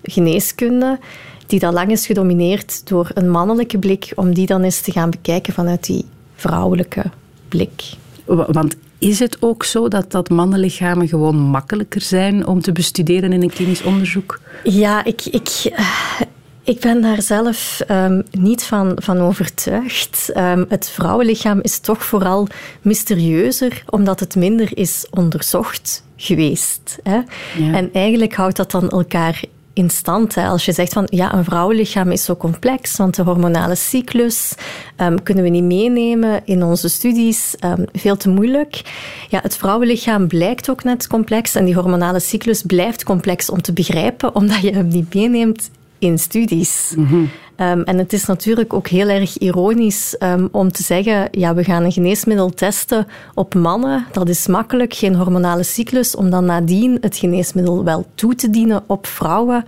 geneeskunde, 0.03 0.99
die 1.47 1.59
dat 1.59 1.73
lang 1.73 1.91
is 1.91 2.07
gedomineerd 2.07 2.87
door 2.87 3.11
een 3.15 3.31
mannelijke 3.31 3.79
blik, 3.79 4.13
om 4.15 4.35
die 4.35 4.47
dan 4.47 4.63
eens 4.63 4.81
te 4.81 4.93
gaan 4.93 5.11
bekijken 5.11 5.53
vanuit 5.53 5.87
die 5.87 6.05
vrouwelijke 6.35 7.05
blik. 7.49 7.83
Want 8.27 8.77
is 8.99 9.19
het 9.19 9.37
ook 9.41 9.65
zo 9.65 9.89
dat, 9.89 10.11
dat 10.11 10.29
mannenlichamen 10.29 11.09
gewoon 11.09 11.37
makkelijker 11.37 12.01
zijn 12.01 12.47
om 12.47 12.61
te 12.61 12.73
bestuderen 12.73 13.33
in 13.33 13.43
een 13.43 13.51
klinisch 13.51 13.83
onderzoek? 13.83 14.41
Ja, 14.65 15.05
ik, 15.05 15.25
ik, 15.25 15.49
eh, 15.75 16.21
ik 16.63 16.81
ben 16.81 17.03
daar 17.03 17.23
zelf 17.23 17.81
um, 17.91 18.23
niet 18.31 18.63
van, 18.63 18.93
van 18.95 19.19
overtuigd. 19.19 20.31
Um, 20.37 20.67
het 20.69 20.89
vrouwenlichaam 20.89 21.61
is 21.63 21.79
toch 21.79 22.05
vooral 22.05 22.47
mysterieuzer, 22.83 23.83
omdat 23.87 24.21
het 24.21 24.37
minder 24.37 24.79
is 24.79 25.07
onderzocht 25.11 26.05
geweest. 26.17 26.99
Hè? 27.03 27.21
Ja. 27.59 27.73
En 27.73 27.91
eigenlijk 27.93 28.35
houdt 28.35 28.57
dat 28.57 28.71
dan 28.71 28.91
elkaar 28.91 29.43
in 29.77 29.91
stand. 29.91 30.35
Hè. 30.35 30.47
Als 30.47 30.65
je 30.65 30.73
zegt 30.73 30.93
van 30.93 31.07
ja, 31.11 31.35
een 31.35 31.45
vrouwenlichaam 31.45 32.11
is 32.11 32.25
zo 32.25 32.37
complex, 32.37 32.97
want 32.97 33.15
de 33.15 33.23
hormonale 33.23 33.75
cyclus 33.75 34.55
um, 34.97 35.23
kunnen 35.23 35.45
we 35.45 35.51
niet 35.51 35.65
meenemen 35.65 36.43
in 36.45 36.63
onze 36.63 36.89
studies, 36.89 37.55
um, 37.65 37.85
veel 37.93 38.17
te 38.17 38.29
moeilijk. 38.29 38.83
Ja, 39.29 39.41
het 39.43 39.57
vrouwenlichaam 39.57 40.29
blijkt 40.29 40.71
ook 40.71 40.85
net 40.85 41.07
complex 41.07 41.55
en 41.55 41.65
die 41.65 41.75
hormonale 41.75 42.21
cyclus 42.21 42.63
blijft 42.63 43.05
complex 43.05 43.51
om 43.51 43.63
te 43.63 43.73
begrijpen, 43.73 44.35
omdat 44.35 44.61
je 44.61 44.73
hem 44.73 44.89
niet 44.89 45.15
meeneemt 45.15 45.71
in 45.99 46.19
studies. 46.19 46.95
Mm 46.97 47.29
Um, 47.61 47.83
en 47.83 47.99
het 47.99 48.13
is 48.13 48.25
natuurlijk 48.25 48.73
ook 48.73 48.89
heel 48.89 49.09
erg 49.09 49.39
ironisch 49.39 50.17
um, 50.19 50.49
om 50.53 50.73
te 50.73 50.83
zeggen, 50.83 51.29
ja, 51.31 51.55
we 51.55 51.65
gaan 51.65 51.85
een 51.85 51.93
geneesmiddel 51.93 52.51
testen 52.51 53.07
op 53.35 53.55
mannen. 53.55 54.07
Dat 54.13 54.29
is 54.29 54.47
makkelijk, 54.47 54.95
geen 54.95 55.15
hormonale 55.15 55.63
cyclus, 55.63 56.17
om 56.17 56.31
dan 56.31 56.45
nadien 56.45 56.99
het 57.01 57.17
geneesmiddel 57.17 57.85
wel 57.85 58.07
toe 58.15 58.35
te 58.35 58.51
dienen 58.51 58.85
op 58.87 59.07
vrouwen. 59.07 59.65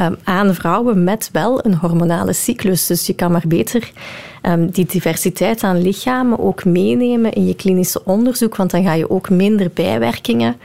Um, 0.00 0.16
aan 0.24 0.54
vrouwen 0.54 1.04
met 1.04 1.28
wel 1.32 1.64
een 1.64 1.74
hormonale 1.74 2.32
cyclus. 2.32 2.86
Dus 2.86 3.06
je 3.06 3.14
kan 3.14 3.32
maar 3.32 3.44
beter 3.48 3.92
die 4.70 4.86
diversiteit 4.86 5.62
aan 5.62 5.82
lichamen 5.82 6.38
ook 6.38 6.64
meenemen 6.64 7.32
in 7.32 7.46
je 7.46 7.54
klinische 7.54 8.04
onderzoek, 8.04 8.56
want 8.56 8.70
dan 8.70 8.82
ga 8.82 8.92
je 8.92 9.10
ook 9.10 9.30
minder 9.30 9.70
bijwerkingen 9.74 10.56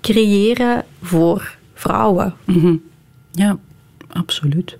creëren 0.00 0.84
voor 1.02 1.56
vrouwen. 1.74 2.34
Mm 2.44 2.60
-hmm. 2.60 2.82
Ja, 3.30 3.58
absoluut 4.12 4.78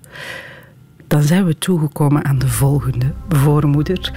dan 1.13 1.21
zijn 1.21 1.45
we 1.45 1.57
toegekomen 1.57 2.25
aan 2.25 2.37
de 2.37 2.47
volgende 2.47 3.13
voormoeder. 3.29 4.11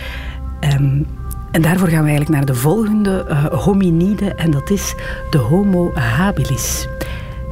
Um, 0.60 1.06
en 1.50 1.62
daarvoor 1.62 1.88
gaan 1.88 2.02
we 2.02 2.08
eigenlijk 2.08 2.38
naar 2.38 2.46
de 2.46 2.54
volgende 2.54 3.26
uh, 3.28 3.44
hominide 3.44 4.34
en 4.34 4.50
dat 4.50 4.70
is 4.70 4.94
de 5.30 5.38
Homo 5.38 5.94
habilis. 5.94 6.88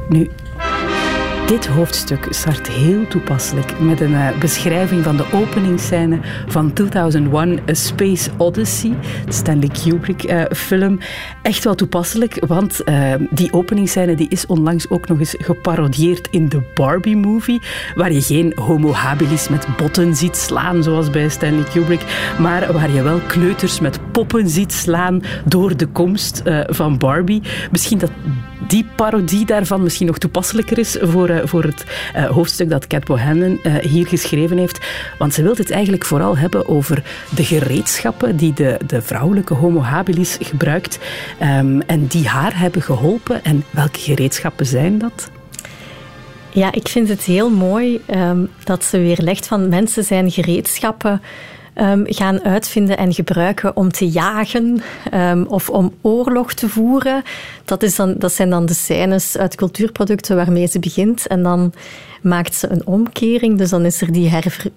Nu, 0.09 0.29
dit 1.45 1.67
hoofdstuk 1.67 2.27
start 2.29 2.67
heel 2.67 3.07
toepasselijk 3.07 3.79
met 3.79 4.01
een 4.01 4.11
uh, 4.11 4.37
beschrijving 4.39 5.03
van 5.03 5.17
de 5.17 5.25
openingsscène 5.31 6.19
van 6.47 6.73
2001 6.73 7.59
A 7.69 7.73
Space 7.73 8.29
Odyssey, 8.37 8.97
de 9.25 9.31
Stanley 9.31 9.69
Kubrick 9.83 10.23
uh, 10.23 10.43
film. 10.55 10.99
Echt 11.41 11.63
wel 11.63 11.75
toepasselijk, 11.75 12.45
want 12.47 12.81
uh, 12.85 13.13
die 13.29 13.53
openingsscène 13.53 14.15
die 14.15 14.29
is 14.29 14.45
onlangs 14.45 14.89
ook 14.89 15.07
nog 15.07 15.19
eens 15.19 15.35
geparodieerd 15.37 16.27
in 16.31 16.49
de 16.49 16.61
Barbie 16.73 17.17
movie, 17.17 17.61
waar 17.95 18.11
je 18.11 18.21
geen 18.21 18.53
homo 18.55 18.91
habilis 18.91 19.49
met 19.49 19.67
botten 19.77 20.15
ziet 20.15 20.37
slaan, 20.37 20.83
zoals 20.83 21.09
bij 21.09 21.29
Stanley 21.29 21.63
Kubrick, 21.63 22.33
maar 22.39 22.73
waar 22.73 22.91
je 22.91 23.01
wel 23.01 23.19
kleuters 23.27 23.79
met 23.79 23.99
poppen 24.11 24.49
ziet 24.49 24.73
slaan 24.73 25.21
door 25.45 25.77
de 25.77 25.87
komst 25.87 26.41
van 26.67 26.97
Barbie. 26.97 27.41
Misschien 27.71 27.97
dat 27.97 28.11
die 28.67 28.85
parodie 28.95 29.45
daarvan 29.45 29.83
misschien 29.83 30.07
nog 30.07 30.17
toepasselijker 30.17 30.77
is 30.77 30.97
voor, 31.01 31.29
uh, 31.29 31.39
voor 31.43 31.63
het 31.63 31.85
uh, 32.15 32.25
hoofdstuk 32.25 32.69
dat 32.69 32.87
Cat 32.87 33.05
Bohannon 33.05 33.59
uh, 33.63 33.75
hier 33.75 34.07
geschreven 34.07 34.57
heeft. 34.57 34.79
Want 35.17 35.33
ze 35.33 35.41
wil 35.41 35.55
het 35.55 35.71
eigenlijk 35.71 36.05
vooral 36.05 36.37
hebben 36.37 36.67
over 36.67 37.03
de 37.35 37.45
gereedschappen 37.45 38.37
die 38.37 38.53
de, 38.53 38.77
de 38.87 39.01
vrouwelijke 39.01 39.53
homo 39.53 39.81
habilis 39.81 40.37
gebruikt 40.41 40.99
um, 41.41 41.81
en 41.81 42.07
die 42.07 42.27
haar 42.27 42.59
hebben 42.59 42.81
geholpen. 42.81 43.43
En 43.43 43.63
welke 43.69 43.99
gereedschappen 43.99 44.65
zijn 44.65 44.97
dat? 44.97 45.29
Ja, 46.49 46.71
ik 46.71 46.87
vind 46.87 47.09
het 47.09 47.23
heel 47.23 47.49
mooi 47.49 48.01
um, 48.15 48.49
dat 48.63 48.83
ze 48.83 48.97
weer 48.97 49.19
legt 49.21 49.47
van 49.47 49.69
mensen 49.69 50.03
zijn 50.03 50.31
gereedschappen 50.31 51.21
um, 51.75 52.03
gaan 52.05 52.43
uitvinden 52.43 52.97
en 52.97 53.13
gebruiken 53.13 53.75
om 53.75 53.91
te 53.91 54.07
jagen 54.09 54.81
um, 55.13 55.45
of 55.47 55.69
om 55.69 55.93
oorlog 56.01 56.53
te 56.53 56.69
voeren. 56.69 57.23
Dat, 57.65 57.83
is 57.83 57.95
dan, 57.95 58.15
dat 58.17 58.33
zijn 58.33 58.49
dan 58.49 58.65
de 58.65 58.73
scènes 58.73 59.37
uit 59.37 59.55
cultuurproducten 59.55 60.35
waarmee 60.35 60.67
ze 60.67 60.79
begint. 60.79 61.27
En 61.27 61.43
dan 61.43 61.73
maakt 62.21 62.55
ze 62.55 62.71
een 62.71 62.87
omkering, 62.87 63.57
dus 63.57 63.69
dan 63.69 63.85
is 63.85 64.01
er 64.01 64.11
die, 64.11 64.31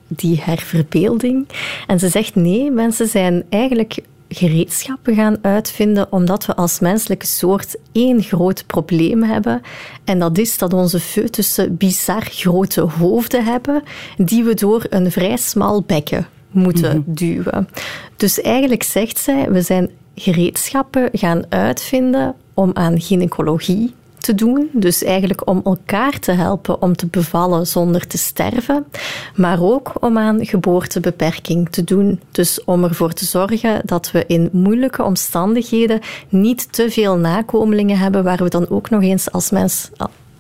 die 0.07 0.41
herverbeelding. 0.41 1.49
En 1.87 1.99
ze 1.99 2.09
zegt 2.09 2.35
nee, 2.35 2.71
mensen 2.71 3.09
zijn 3.09 3.45
eigenlijk 3.49 3.99
gereedschappen 4.29 5.15
gaan 5.15 5.37
uitvinden, 5.43 6.13
omdat 6.13 6.47
we 6.47 6.57
als 6.57 6.81
menselijke 6.81 7.27
soort 7.27 7.77
één 7.93 8.23
groot 8.23 8.67
probleem 8.67 9.23
hebben. 9.23 9.61
En 10.05 10.19
dat 10.19 10.39
is 10.39 10.59
dat 10.59 10.73
onze 10.73 11.01
foetussen 11.01 11.77
bizar 11.77 12.23
grote 12.23 12.81
hoofden 12.81 13.45
hebben, 13.45 13.83
die 14.17 14.45
we 14.45 14.55
door 14.55 14.87
een 14.89 15.13
vrij 15.13 15.37
smal 15.37 15.83
bekken 15.83 16.27
moeten 16.51 17.05
mhm. 17.07 17.15
duwen. 17.15 17.69
Dus 18.17 18.41
eigenlijk 18.41 18.83
zegt 18.83 19.19
zij, 19.19 19.51
we 19.51 19.63
zijn 19.63 19.91
gereedschappen 20.15 21.09
gaan 21.13 21.43
uitvinden 21.49 22.35
om 22.55 22.71
aan 22.75 23.01
gynaecologie 23.01 23.95
te 24.19 24.35
doen. 24.35 24.69
Dus 24.73 25.03
eigenlijk 25.03 25.49
om 25.49 25.61
elkaar 25.65 26.19
te 26.19 26.33
helpen 26.33 26.83
om 26.83 26.97
te 26.97 27.07
bevallen 27.07 27.67
zonder 27.67 28.07
te 28.07 28.19
sterven. 28.19 28.87
Maar 29.35 29.63
ook 29.63 29.93
om 30.01 30.19
aan 30.19 30.47
geboortebeperking 30.47 31.69
te 31.71 31.85
doen. 31.85 32.21
Dus 32.31 32.65
om 32.65 32.85
ervoor 32.85 33.13
te 33.13 33.25
zorgen 33.25 33.81
dat 33.85 34.11
we 34.11 34.25
in 34.27 34.49
moeilijke 34.53 35.03
omstandigheden 35.03 36.01
niet 36.29 36.73
te 36.73 36.91
veel 36.91 37.17
nakomelingen 37.17 37.99
hebben 37.99 38.25
waar 38.25 38.43
we 38.43 38.49
dan 38.49 38.69
ook 38.69 38.91
nog 38.91 39.03
eens 39.03 39.33
als 39.33 39.51
mens 39.51 39.91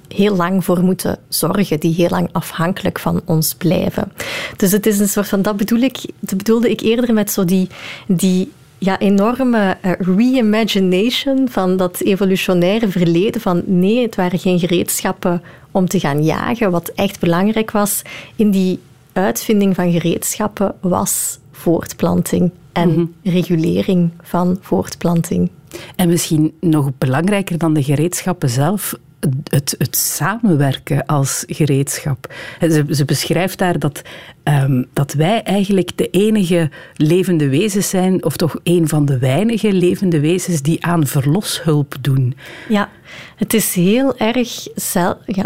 heel 0.08 0.36
lang 0.36 0.64
voor 0.64 0.82
moeten 0.82 1.18
zorgen, 1.28 1.80
die 1.80 1.94
heel 1.94 2.08
lang 2.08 2.28
afhankelijk 2.32 2.98
van 2.98 3.20
ons 3.24 3.54
blijven. 3.54 4.12
Dus 4.56 4.72
het 4.72 4.86
is 4.86 4.98
een 4.98 5.08
soort 5.08 5.28
van, 5.28 5.42
dat 5.42 5.56
bedoel 5.56 5.80
ik, 5.80 5.98
dat 6.20 6.36
bedoelde 6.36 6.70
ik 6.70 6.80
eerder 6.80 7.14
met 7.14 7.30
zo 7.30 7.44
die, 7.44 7.68
die 8.06 8.52
ja, 8.78 8.98
enorme 8.98 9.76
uh, 9.84 9.92
reimagination 9.98 11.48
van 11.50 11.76
dat 11.76 12.00
evolutionaire 12.00 12.88
verleden. 12.88 13.40
Van 13.40 13.62
nee, 13.66 14.02
het 14.02 14.14
waren 14.14 14.38
geen 14.38 14.58
gereedschappen 14.58 15.42
om 15.70 15.88
te 15.88 16.00
gaan 16.00 16.24
jagen. 16.24 16.70
Wat 16.70 16.88
echt 16.88 17.20
belangrijk 17.20 17.70
was 17.70 18.02
in 18.36 18.50
die 18.50 18.80
uitvinding 19.12 19.74
van 19.74 19.92
gereedschappen 19.92 20.74
was 20.80 21.38
voortplanting 21.52 22.50
en 22.72 22.90
mhm. 22.90 23.04
regulering 23.22 24.10
van 24.22 24.58
voortplanting. 24.60 25.50
En 25.96 26.08
misschien 26.08 26.52
nog 26.60 26.90
belangrijker 26.98 27.58
dan 27.58 27.74
de 27.74 27.82
gereedschappen 27.82 28.50
zelf, 28.50 28.98
het, 29.44 29.74
het 29.78 29.96
samenwerken 29.96 31.06
als 31.06 31.44
gereedschap. 31.46 32.34
Ze, 32.60 32.84
ze 32.90 33.04
beschrijft 33.04 33.58
daar 33.58 33.78
dat, 33.78 34.02
um, 34.44 34.86
dat 34.92 35.12
wij 35.12 35.42
eigenlijk 35.42 35.96
de 35.96 36.10
enige 36.10 36.70
levende 36.96 37.48
wezens 37.48 37.88
zijn, 37.88 38.24
of 38.24 38.36
toch 38.36 38.56
een 38.62 38.88
van 38.88 39.04
de 39.04 39.18
weinige 39.18 39.72
levende 39.72 40.20
wezens 40.20 40.62
die 40.62 40.84
aan 40.84 41.06
verloshulp 41.06 41.94
doen. 42.00 42.36
Ja, 42.68 42.88
het 43.36 43.54
is 43.54 43.74
heel 43.74 44.16
erg 44.16 44.66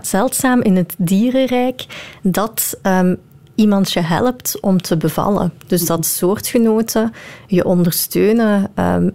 zeldzaam 0.03 0.63
in 0.63 0.77
het 0.77 0.95
dierenrijk 0.99 1.85
dat 2.23 2.79
um, 2.83 3.17
iemand 3.55 3.93
je 3.93 4.01
helpt 4.01 4.61
om 4.61 4.81
te 4.81 4.97
bevallen. 4.97 5.53
Dus 5.67 5.87
dat 5.87 6.07
soortgenoten 6.07 7.13
je 7.47 7.65
ondersteunen 7.65 8.71
um, 8.77 9.13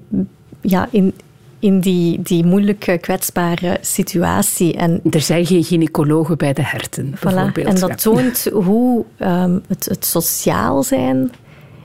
ja, 0.61 0.87
in, 0.91 1.13
in 1.59 1.79
die, 1.79 2.21
die 2.21 2.45
moeilijke, 2.45 2.97
kwetsbare 2.97 3.77
situatie. 3.81 4.73
En 4.73 5.01
er 5.09 5.21
zijn 5.21 5.45
geen 5.45 5.63
gynaecologen 5.63 6.37
bij 6.37 6.53
de 6.53 6.63
herten, 6.63 7.09
bijvoorbeeld. 7.09 7.67
En 7.67 7.79
dat 7.79 8.01
toont 8.01 8.49
hoe 8.53 9.05
um, 9.19 9.63
het, 9.67 9.85
het 9.85 10.05
sociaal 10.05 10.83
zijn 10.83 11.31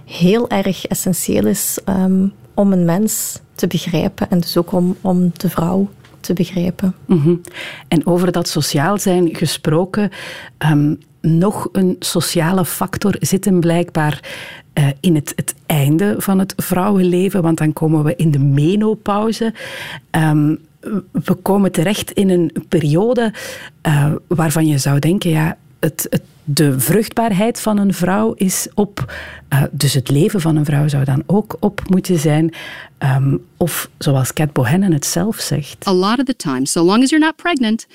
heel 0.05 0.49
erg 0.49 0.87
essentieel 0.87 1.47
is 1.47 1.79
um, 1.89 2.33
om 2.55 2.73
een 2.73 2.85
mens 2.85 3.41
te 3.55 3.67
begrijpen 3.67 4.31
en 4.31 4.41
dus 4.41 4.57
ook 4.57 4.73
om, 4.73 4.97
om 5.01 5.31
de 5.37 5.51
vrouw 5.51 5.89
te 6.21 6.33
begrijpen. 6.33 6.95
Mhm. 7.07 7.35
En 7.89 8.07
over 8.07 8.33
dat 8.33 8.49
sociaal 8.49 8.99
zijn 8.99 9.37
gesproken, 9.37 10.11
ehm, 10.59 10.95
nog 11.23 11.69
een 11.73 11.97
sociale 11.99 12.65
factor 12.65 13.17
zit 13.21 13.61
blijkbaar 13.61 14.21
uh, 14.75 14.87
in 15.01 15.15
het, 15.15 15.33
het, 15.37 15.55
einde 15.67 16.15
van 16.19 16.39
het 16.39 16.55
vrouwenleven, 16.57 17.43
want 17.43 17.59
dan 17.59 17.73
komen 17.73 18.05
we 18.05 18.17
in 18.17 18.31
de 18.31 18.39
menopauze. 18.39 19.55
Um, 20.11 20.59
we 21.11 21.35
komen 21.35 21.73
terecht 21.73 22.11
in 22.11 22.31
een 22.31 22.53
periode 22.69 23.33
uh, 23.87 24.13
waarvan 24.27 24.67
je 24.67 24.79
zou 24.79 24.99
denken, 24.99 25.31
ja, 25.31 25.57
het, 25.81 26.07
het, 26.11 26.23
de 26.45 26.81
vruchtbaarheid 26.81 27.61
van 27.61 27.79
een 27.79 27.95
vrouw 27.95 28.33
is 28.33 28.69
op. 28.75 29.13
Uh, 29.53 29.63
dus 29.71 29.95
het 29.95 30.09
leven 30.11 30.41
van 30.41 30.57
een 30.57 30.65
vrouw 30.65 30.89
zou 30.89 31.05
dan 31.05 31.23
ook 31.27 31.57
op 31.61 31.81
moeten 31.89 32.19
zijn. 32.19 32.55
Um, 32.99 33.45
of 33.57 33.91
zoals 33.99 34.33
Cat 34.33 34.53
Bohannon 34.53 34.93
het 34.93 35.07
zelf 35.07 35.37
zegt. 35.37 35.87
A 35.87 35.93
lot 35.93 36.19
of 36.19 36.25
the 36.25 36.37
time, 36.37 36.67
so 36.67 36.85
long 36.85 37.03
as 37.03 37.11
you're 37.11 37.27
not 37.27 37.37
pregnant, 37.37 37.87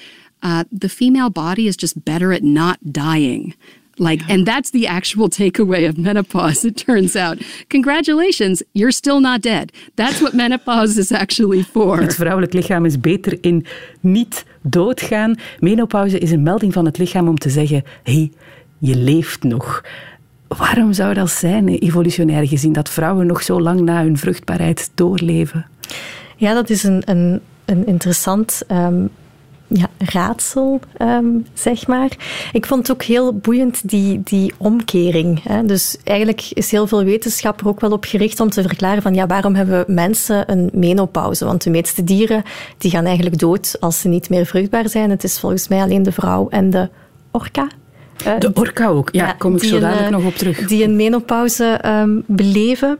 uh, 0.43 0.63
the 0.79 0.89
female 0.89 1.29
body 1.29 1.67
is 1.67 1.75
just 1.75 2.03
better 2.03 2.33
at 2.33 2.43
not 2.43 2.77
dying. 2.91 3.55
Like, 3.99 4.21
yeah. 4.21 4.35
and 4.35 4.45
that's 4.45 4.69
the 4.71 4.87
actual 4.87 5.29
takeaway 5.39 5.87
of 5.89 5.97
menopause, 5.97 6.65
it 6.65 6.77
turns 6.77 7.15
out. 7.15 7.37
Congratulations, 7.69 8.63
you're 8.73 8.91
still 8.91 9.19
not 9.19 9.41
dead. 9.41 9.71
That's 9.95 10.21
what 10.21 10.33
menopause 10.33 10.97
is 10.97 11.11
actually 11.11 11.63
for. 11.63 11.99
Het 11.99 12.15
vrouwelijk 12.15 12.53
lichaam 12.53 12.85
is 12.85 12.99
beter 12.99 13.37
in 13.41 13.65
niet 13.99 14.45
doodgaan. 14.61 15.35
Menopauze 15.59 16.19
is 16.19 16.31
een 16.31 16.43
melding 16.43 16.73
van 16.73 16.85
het 16.85 16.97
lichaam 16.97 17.27
om 17.27 17.37
te 17.37 17.49
zeggen: 17.49 17.83
hé, 18.03 18.13
hey, 18.13 18.31
je 18.77 18.95
leeft 18.95 19.43
nog. 19.43 19.83
Waarom 20.47 20.93
zou 20.93 21.13
dat 21.13 21.31
zijn, 21.31 21.67
evolutionair 21.67 22.47
gezien, 22.47 22.73
dat 22.73 22.89
vrouwen 22.89 23.25
nog 23.25 23.43
zo 23.43 23.61
lang 23.61 23.81
na 23.81 24.03
hun 24.03 24.17
vruchtbaarheid 24.17 24.91
doorleven? 24.95 25.65
Ja, 26.35 26.53
dat 26.53 26.69
is 26.69 26.83
een, 26.83 27.01
een, 27.05 27.41
een 27.65 27.85
interessant 27.85 28.61
um, 28.71 29.09
ja, 29.67 29.87
raadsel, 29.97 30.79
um, 31.01 31.45
zeg 31.53 31.87
maar. 31.87 32.09
Ik 32.51 32.65
vond 32.65 32.87
het 32.87 32.91
ook 32.91 33.03
heel 33.03 33.33
boeiend, 33.33 33.89
die, 33.89 34.21
die 34.23 34.53
omkering. 34.57 35.43
Hè. 35.43 35.65
Dus 35.65 35.97
eigenlijk 36.03 36.49
is 36.53 36.71
heel 36.71 36.87
veel 36.87 37.03
wetenschap 37.03 37.61
er 37.61 37.67
ook 37.67 37.79
wel 37.79 37.91
op 37.91 38.05
gericht 38.05 38.39
om 38.39 38.49
te 38.49 38.61
verklaren 38.61 39.01
van 39.01 39.13
ja, 39.13 39.27
waarom 39.27 39.55
hebben 39.55 39.85
mensen 39.87 40.51
een 40.51 40.69
menopauze? 40.73 41.45
Want 41.45 41.63
de 41.63 41.69
meeste 41.69 42.03
dieren 42.03 42.43
die 42.77 42.91
gaan 42.91 43.05
eigenlijk 43.05 43.39
dood 43.39 43.77
als 43.79 44.01
ze 44.01 44.07
niet 44.07 44.29
meer 44.29 44.45
vruchtbaar 44.45 44.89
zijn. 44.89 45.09
Het 45.09 45.23
is 45.23 45.39
volgens 45.39 45.67
mij 45.67 45.81
alleen 45.81 46.03
de 46.03 46.11
vrouw 46.11 46.49
en 46.49 46.69
de 46.69 46.89
orka. 47.31 47.67
De 48.39 48.51
orka 48.53 48.87
ook, 48.87 49.09
ja, 49.11 49.25
ja 49.25 49.33
kom 49.33 49.55
ik 49.55 49.63
zo 49.63 49.79
dadelijk 49.79 50.09
nog 50.09 50.25
op 50.25 50.35
terug. 50.35 50.67
Die 50.67 50.83
een 50.83 50.95
menopauze 50.95 51.81
um, 51.85 52.23
beleven. 52.27 52.97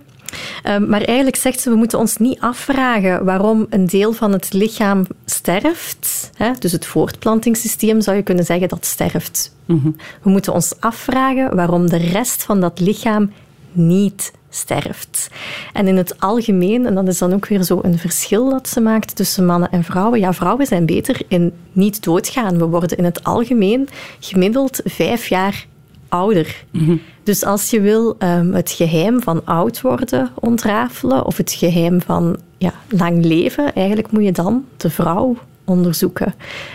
Um, 0.64 0.90
maar 0.90 1.02
eigenlijk 1.02 1.38
zegt 1.38 1.60
ze, 1.60 1.70
we 1.70 1.76
moeten 1.76 2.00
ons 2.00 2.18
niet 2.18 2.40
afvragen 2.40 3.26
waarom 3.26 3.66
een 3.70 3.86
deel 3.86 4.14
van 4.14 4.32
het 4.32 4.54
lichaam 4.54 5.06
sterft. 5.26 6.30
Hè? 6.36 6.52
Dus 6.60 6.72
het 6.72 6.86
voortplantingssysteem 6.86 8.02
zou 8.02 8.18
je 8.18 8.24
kunnen 8.24 8.46
zeggen 8.46 8.68
dat 8.68 8.86
sterft. 8.86 9.56
Mm 9.66 9.80
-hmm. 9.82 9.96
We 10.22 10.30
moeten 10.30 10.54
ons 10.54 10.74
afvragen 10.80 11.56
waarom 11.56 11.90
de 11.90 11.98
rest 11.98 12.44
van 12.44 12.62
dat 12.62 12.80
lichaam 12.80 13.32
niet 13.72 14.32
sterft. 14.50 15.30
En 15.74 15.88
in 15.88 15.98
het 15.98 16.20
algemeen, 16.20 16.86
en 16.86 16.96
dat 16.96 17.08
is 17.08 17.18
dan 17.18 17.34
ook 17.34 17.48
weer 17.48 17.64
zo 17.64 17.80
een 17.82 18.00
verschil 18.00 18.50
dat 18.50 18.70
ze 18.70 18.82
maakt 18.82 19.16
tussen 19.16 19.46
mannen 19.46 19.72
en 19.72 19.84
vrouwen. 19.84 20.20
Ja, 20.20 20.34
vrouwen 20.34 20.66
zijn 20.66 20.86
beter 20.86 21.22
in 21.28 21.54
niet 21.72 22.04
doodgaan. 22.04 22.58
We 22.58 22.66
worden 22.66 22.98
in 22.98 23.04
het 23.04 23.24
algemeen 23.24 23.88
gemiddeld 24.20 24.82
vijf 24.84 25.28
jaar 25.28 25.66
ouder. 26.10 26.64
Mm 26.72 27.02
Dus 27.24 27.44
als 27.44 27.70
je 27.70 27.82
wil 27.82 28.16
um, 28.20 28.54
het 28.54 28.72
geheim 28.72 29.22
van 29.22 29.46
oud 29.46 29.82
worden 29.82 30.30
ontrafelen 30.40 31.26
of 31.26 31.38
het 31.38 31.52
geheim 31.52 32.02
van 32.02 32.38
ja, 32.58 32.74
lang 32.90 33.26
leven, 33.26 33.74
eigenlijk 33.74 34.12
moet 34.12 34.24
je 34.24 34.32
dan 34.32 34.66
de 34.78 34.90
vrouw 34.90 35.38
onderzoeken. 35.66 36.34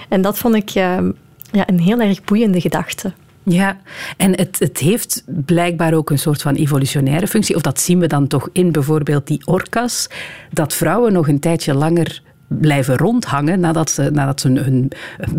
En 0.08 0.22
dat 0.22 0.38
vond 0.38 0.54
ik 0.54 0.74
um, 0.74 1.14
ja, 1.50 1.68
een 1.68 1.80
heel 1.80 2.00
erg 2.00 2.24
boeiende 2.24 2.60
gedachte. 2.60 3.12
Ja, 3.42 3.80
en 4.16 4.36
het, 4.36 4.58
het 4.58 4.78
heeft 4.78 5.24
blijkbaar 5.26 5.94
ook 5.94 6.10
een 6.10 6.18
soort 6.18 6.42
van 6.42 6.54
evolutionaire 6.54 7.26
functie. 7.26 7.56
Of 7.56 7.62
dat 7.62 7.80
zien 7.80 7.98
we 7.98 8.06
dan 8.06 8.26
toch 8.26 8.48
in 8.52 8.72
bijvoorbeeld 8.72 9.26
die 9.26 9.46
orka's. 9.46 10.08
Dat 10.50 10.74
vrouwen 10.74 11.12
nog 11.12 11.28
een 11.28 11.40
tijdje 11.40 11.74
langer 11.74 12.22
blijven 12.60 12.96
rondhangen 12.96 13.60
nadat 13.60 13.90
ze, 13.90 14.10
nadat 14.12 14.40
ze 14.40 14.48
hun 14.48 14.90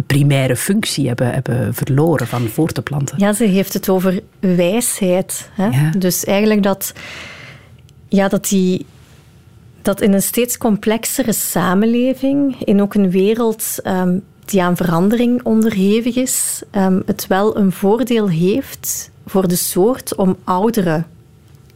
primaire 0.06 0.56
functie 0.56 1.08
hebben, 1.08 1.34
hebben 1.34 1.74
verloren 1.74 2.28
van 2.28 2.48
voor 2.48 2.72
te 2.72 2.82
planten. 2.82 3.20
Ja, 3.20 3.34
ze 3.34 3.44
heeft 3.44 3.74
het 3.74 3.90
over 3.90 4.20
wijsheid. 4.40 5.50
Hè? 5.54 5.66
Ja. 5.66 5.92
Dus 5.98 6.24
eigenlijk 6.24 6.64
dat, 6.64 6.94
ja, 8.08 8.28
dat 8.28 8.48
die 8.48 8.86
dat 9.82 10.02
in 10.02 10.14
een 10.14 10.22
steeds 10.22 10.58
complexere 10.58 11.34
samenleving, 11.34 12.56
in 12.64 12.82
ook 12.82 12.94
een 12.94 13.12
wereld 13.12 13.78
um, 13.88 14.24
die 14.46 14.64
aan 14.64 14.76
verandering 14.76 15.44
onderhevig 15.44 16.16
is, 16.16 16.62
um, 16.72 17.04
het 17.06 17.28
wel 17.28 17.58
een 17.58 17.72
voordeel 17.72 18.30
heeft 18.30 19.12
voor 19.26 19.48
de 19.48 19.56
soort 19.56 20.16
om 20.16 20.38
ouderen 20.44 21.08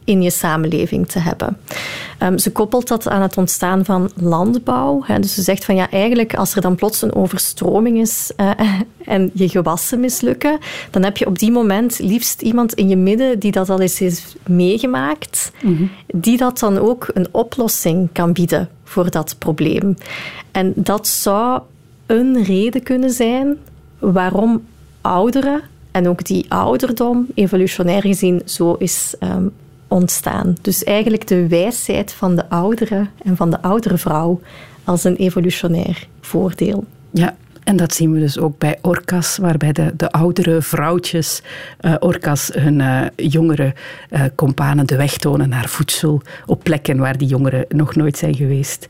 in 0.08 0.22
je 0.22 0.30
samenleving 0.30 1.08
te 1.08 1.18
hebben. 1.18 1.56
Um, 2.22 2.38
ze 2.38 2.52
koppelt 2.52 2.88
dat 2.88 3.08
aan 3.08 3.22
het 3.22 3.36
ontstaan 3.36 3.84
van 3.84 4.10
landbouw. 4.14 5.02
Hè. 5.04 5.18
Dus 5.18 5.34
ze 5.34 5.42
zegt 5.42 5.64
van 5.64 5.74
ja, 5.74 5.90
eigenlijk 5.90 6.34
als 6.34 6.54
er 6.54 6.60
dan 6.60 6.74
plots 6.74 7.02
een 7.02 7.14
overstroming 7.14 7.98
is 7.98 8.32
uh, 8.36 8.50
en 9.04 9.30
je 9.34 9.48
gewassen 9.48 10.00
mislukken, 10.00 10.58
dan 10.90 11.02
heb 11.02 11.16
je 11.16 11.26
op 11.26 11.38
die 11.38 11.50
moment 11.50 11.98
liefst 11.98 12.42
iemand 12.42 12.74
in 12.74 12.88
je 12.88 12.96
midden 12.96 13.38
die 13.38 13.52
dat 13.52 13.70
al 13.70 13.80
eens 13.80 13.98
heeft 13.98 14.36
meegemaakt, 14.46 15.52
mm 15.62 15.76
-hmm. 15.76 15.90
die 16.06 16.36
dat 16.36 16.58
dan 16.58 16.78
ook 16.78 17.10
een 17.14 17.28
oplossing 17.30 18.08
kan 18.12 18.32
bieden 18.32 18.68
voor 18.84 19.10
dat 19.10 19.36
probleem. 19.38 19.96
En 20.50 20.72
dat 20.76 21.06
zou 21.06 21.60
een 22.06 22.44
reden 22.44 22.82
kunnen 22.82 23.10
zijn 23.10 23.56
waarom 23.98 24.62
ouderen 25.00 25.62
en 25.90 26.08
ook 26.08 26.24
die 26.24 26.44
ouderdom 26.48 27.26
evolutionair 27.34 28.02
gezien 28.02 28.42
zo 28.44 28.72
is 28.72 29.14
um, 29.20 29.52
ontstaan. 29.88 30.56
Dus 30.62 30.84
eigenlijk 30.84 31.26
de 31.26 31.48
wijsheid 31.48 32.12
van 32.12 32.36
de 32.36 32.48
oudere 32.48 33.06
en 33.22 33.36
van 33.36 33.50
de 33.50 33.62
oudere 33.62 33.98
vrouw 33.98 34.40
als 34.84 35.04
een 35.04 35.16
evolutionair 35.16 36.08
voordeel. 36.20 36.84
Ja, 37.10 37.36
en 37.64 37.76
dat 37.76 37.94
zien 37.94 38.12
we 38.12 38.18
dus 38.18 38.38
ook 38.38 38.58
bij 38.58 38.78
orka's, 38.82 39.36
waarbij 39.36 39.72
de, 39.72 39.92
de 39.96 40.10
oudere 40.10 40.62
vrouwtjes, 40.62 41.42
uh, 41.80 41.94
orka's, 41.98 42.50
hun 42.54 42.78
uh, 42.78 43.06
jongere 43.16 43.74
uh, 44.10 44.22
kompanen 44.34 44.86
de 44.86 44.96
weg 44.96 45.16
tonen 45.16 45.48
naar 45.48 45.68
voedsel 45.68 46.22
op 46.46 46.62
plekken 46.62 46.98
waar 46.98 47.18
die 47.18 47.28
jongeren 47.28 47.64
nog 47.68 47.94
nooit 47.94 48.18
zijn 48.18 48.34
geweest. 48.34 48.86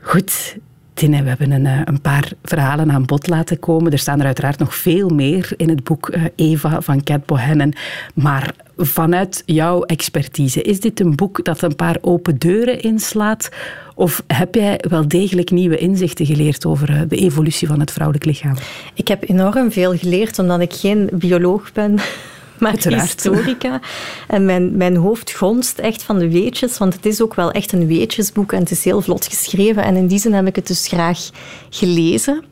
Goed, 0.00 0.56
We 1.00 1.06
hebben 1.06 1.50
een, 1.50 1.88
een, 1.88 2.00
paar 2.00 2.32
verhalen 2.42 2.90
aan 2.90 3.04
bod 3.04 3.28
laten 3.28 3.58
komen. 3.58 3.92
Er 3.92 3.98
staan 3.98 4.20
er 4.20 4.26
uiteraard 4.26 4.58
nog 4.58 4.74
veel 4.74 5.08
meer 5.08 5.52
in 5.56 5.68
het 5.68 5.84
boek 5.84 6.10
Eva 6.34 6.80
van 6.80 7.02
Cat 7.02 7.26
Bohannon. 7.26 7.74
Maar 8.14 8.54
vanuit 8.76 9.42
jouw 9.46 9.82
expertise, 9.82 10.62
is 10.62 10.80
dit 10.80 11.00
een 11.00 11.16
boek 11.16 11.44
dat 11.44 11.62
een 11.62 11.76
paar 11.76 11.96
open 12.00 12.38
deuren 12.38 12.80
inslaat? 12.80 13.48
Of 13.94 14.22
heb 14.26 14.54
jij 14.54 14.80
wel 14.88 15.08
degelijk 15.08 15.50
nieuwe 15.50 15.78
inzichten 15.78 16.26
geleerd 16.26 16.66
over 16.66 16.90
eh, 16.90 17.00
de 17.08 17.16
evolutie 17.16 17.68
van 17.68 17.80
het 17.80 17.90
vrouwelijk 17.90 18.24
lichaam? 18.24 18.54
Ik 18.94 19.08
heb 19.08 19.28
enorm 19.28 19.72
veel 19.72 19.96
geleerd, 19.96 20.38
omdat 20.38 20.60
ik 20.60 20.72
geen 20.72 21.08
bioloog 21.12 21.72
ben 21.72 21.98
maar 22.60 22.70
Uiteraard. 22.70 23.02
historica. 23.02 23.80
En 24.28 24.44
mijn, 24.44 24.76
mijn 24.76 24.96
hoofd 24.96 25.30
gonst 25.30 25.78
echt 25.78 26.02
van 26.02 26.18
de 26.18 26.30
weetjes, 26.30 26.78
want 26.78 26.94
het 26.94 27.06
is 27.06 27.22
ook 27.22 27.34
wel 27.34 27.50
echt 27.50 27.72
een 27.72 27.86
weetjesboek 27.86 28.52
en 28.52 28.58
het 28.60 28.70
is 28.70 28.84
heel 28.84 29.02
vlot 29.02 29.26
geschreven. 29.26 29.84
En 29.84 29.96
in 29.96 30.06
die 30.06 30.18
zin 30.18 30.32
heb 30.32 30.46
ik 30.46 30.56
het 30.56 30.66
dus 30.66 30.88
graag 30.88 31.30
gelezen. 31.70 32.44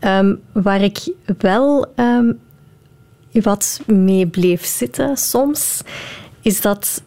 Um, 0.00 0.40
waar 0.52 0.82
ik 0.82 1.12
wel 1.38 1.86
um, 1.96 2.38
wat 3.32 3.80
mee 3.86 4.26
bleef 4.26 4.64
zitten 4.64 5.16
soms, 5.16 5.80
is 6.42 6.60
dat 6.60 7.02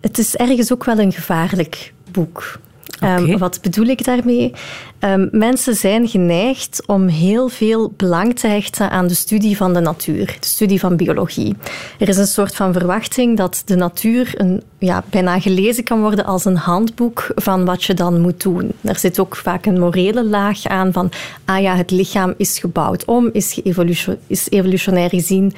het 0.00 0.18
is 0.18 0.36
ergens 0.36 0.72
ook 0.72 0.84
wel 0.84 0.98
een 0.98 1.12
gevaarlijk 1.12 1.92
boek 2.10 2.58
Okay. 3.00 3.30
Um, 3.30 3.38
wat 3.38 3.58
bedoel 3.62 3.86
ik 3.86 4.04
daarmee? 4.04 4.52
Um, 5.00 5.28
mensen 5.32 5.74
zijn 5.74 6.08
geneigd 6.08 6.82
om 6.86 7.06
heel 7.06 7.48
veel 7.48 7.92
belang 7.96 8.38
te 8.38 8.46
hechten 8.46 8.90
aan 8.90 9.06
de 9.06 9.14
studie 9.14 9.56
van 9.56 9.74
de 9.74 9.80
natuur, 9.80 10.26
de 10.40 10.46
studie 10.46 10.80
van 10.80 10.96
biologie. 10.96 11.56
Er 11.98 12.08
is 12.08 12.16
een 12.16 12.26
soort 12.26 12.54
van 12.54 12.72
verwachting 12.72 13.36
dat 13.36 13.62
de 13.64 13.76
natuur 13.76 14.32
een, 14.36 14.62
ja, 14.78 15.04
bijna 15.10 15.40
gelezen 15.40 15.84
kan 15.84 16.00
worden 16.00 16.24
als 16.24 16.44
een 16.44 16.56
handboek 16.56 17.32
van 17.34 17.64
wat 17.64 17.84
je 17.84 17.94
dan 17.94 18.20
moet 18.20 18.42
doen. 18.42 18.72
Er 18.80 18.98
zit 18.98 19.18
ook 19.18 19.36
vaak 19.36 19.66
een 19.66 19.78
morele 19.78 20.24
laag 20.24 20.66
aan 20.66 20.92
van, 20.92 21.10
ah 21.44 21.60
ja, 21.60 21.76
het 21.76 21.90
lichaam 21.90 22.34
is 22.36 22.58
gebouwd 22.58 23.04
om, 23.04 23.30
is, 23.32 23.60
evolution, 23.64 24.16
is 24.26 24.50
evolutionair 24.50 25.08
gezien 25.08 25.52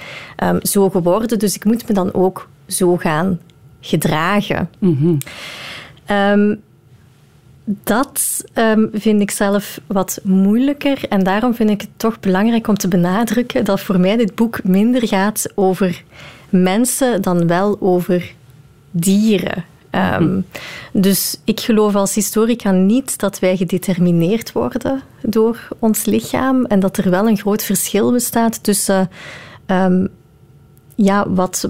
um, 0.44 0.58
zo 0.62 0.90
geworden, 0.90 1.38
dus 1.38 1.54
ik 1.54 1.64
moet 1.64 1.88
me 1.88 1.94
dan 1.94 2.14
ook 2.14 2.48
zo 2.66 2.96
gaan 2.96 3.40
gedragen. 3.80 4.70
Mm 4.78 4.96
-hmm. 5.00 5.18
um, 6.16 6.60
dat 7.64 8.44
um, 8.54 8.90
vind 8.92 9.20
ik 9.20 9.30
zelf 9.30 9.80
wat 9.86 10.20
moeilijker 10.22 11.08
en 11.08 11.22
daarom 11.24 11.54
vind 11.54 11.70
ik 11.70 11.80
het 11.80 11.90
toch 11.96 12.20
belangrijk 12.20 12.68
om 12.68 12.76
te 12.76 12.88
benadrukken 12.88 13.64
dat 13.64 13.80
voor 13.80 14.00
mij 14.00 14.16
dit 14.16 14.34
boek 14.34 14.64
minder 14.64 15.08
gaat 15.08 15.46
over 15.54 16.02
mensen 16.48 17.22
dan 17.22 17.46
wel 17.46 17.76
over 17.80 18.34
dieren. 18.90 19.64
Ehm, 19.90 20.40
dus 20.92 21.40
ik 21.44 21.60
geloof 21.60 21.94
als 21.94 22.14
historica 22.14 22.70
niet 22.70 23.18
dat 23.18 23.38
wij 23.38 23.56
gedetermineerd 23.56 24.52
worden 24.52 25.02
door 25.22 25.68
ons 25.78 26.04
lichaam 26.04 26.64
en 26.64 26.80
dat 26.80 26.96
er 26.96 27.10
wel 27.10 27.28
een 27.28 27.36
groot 27.36 27.62
verschil 27.62 28.12
bestaat 28.12 28.62
tussen 28.62 29.10
ehm, 29.66 30.06
ja, 30.94 31.28
wat, 31.28 31.68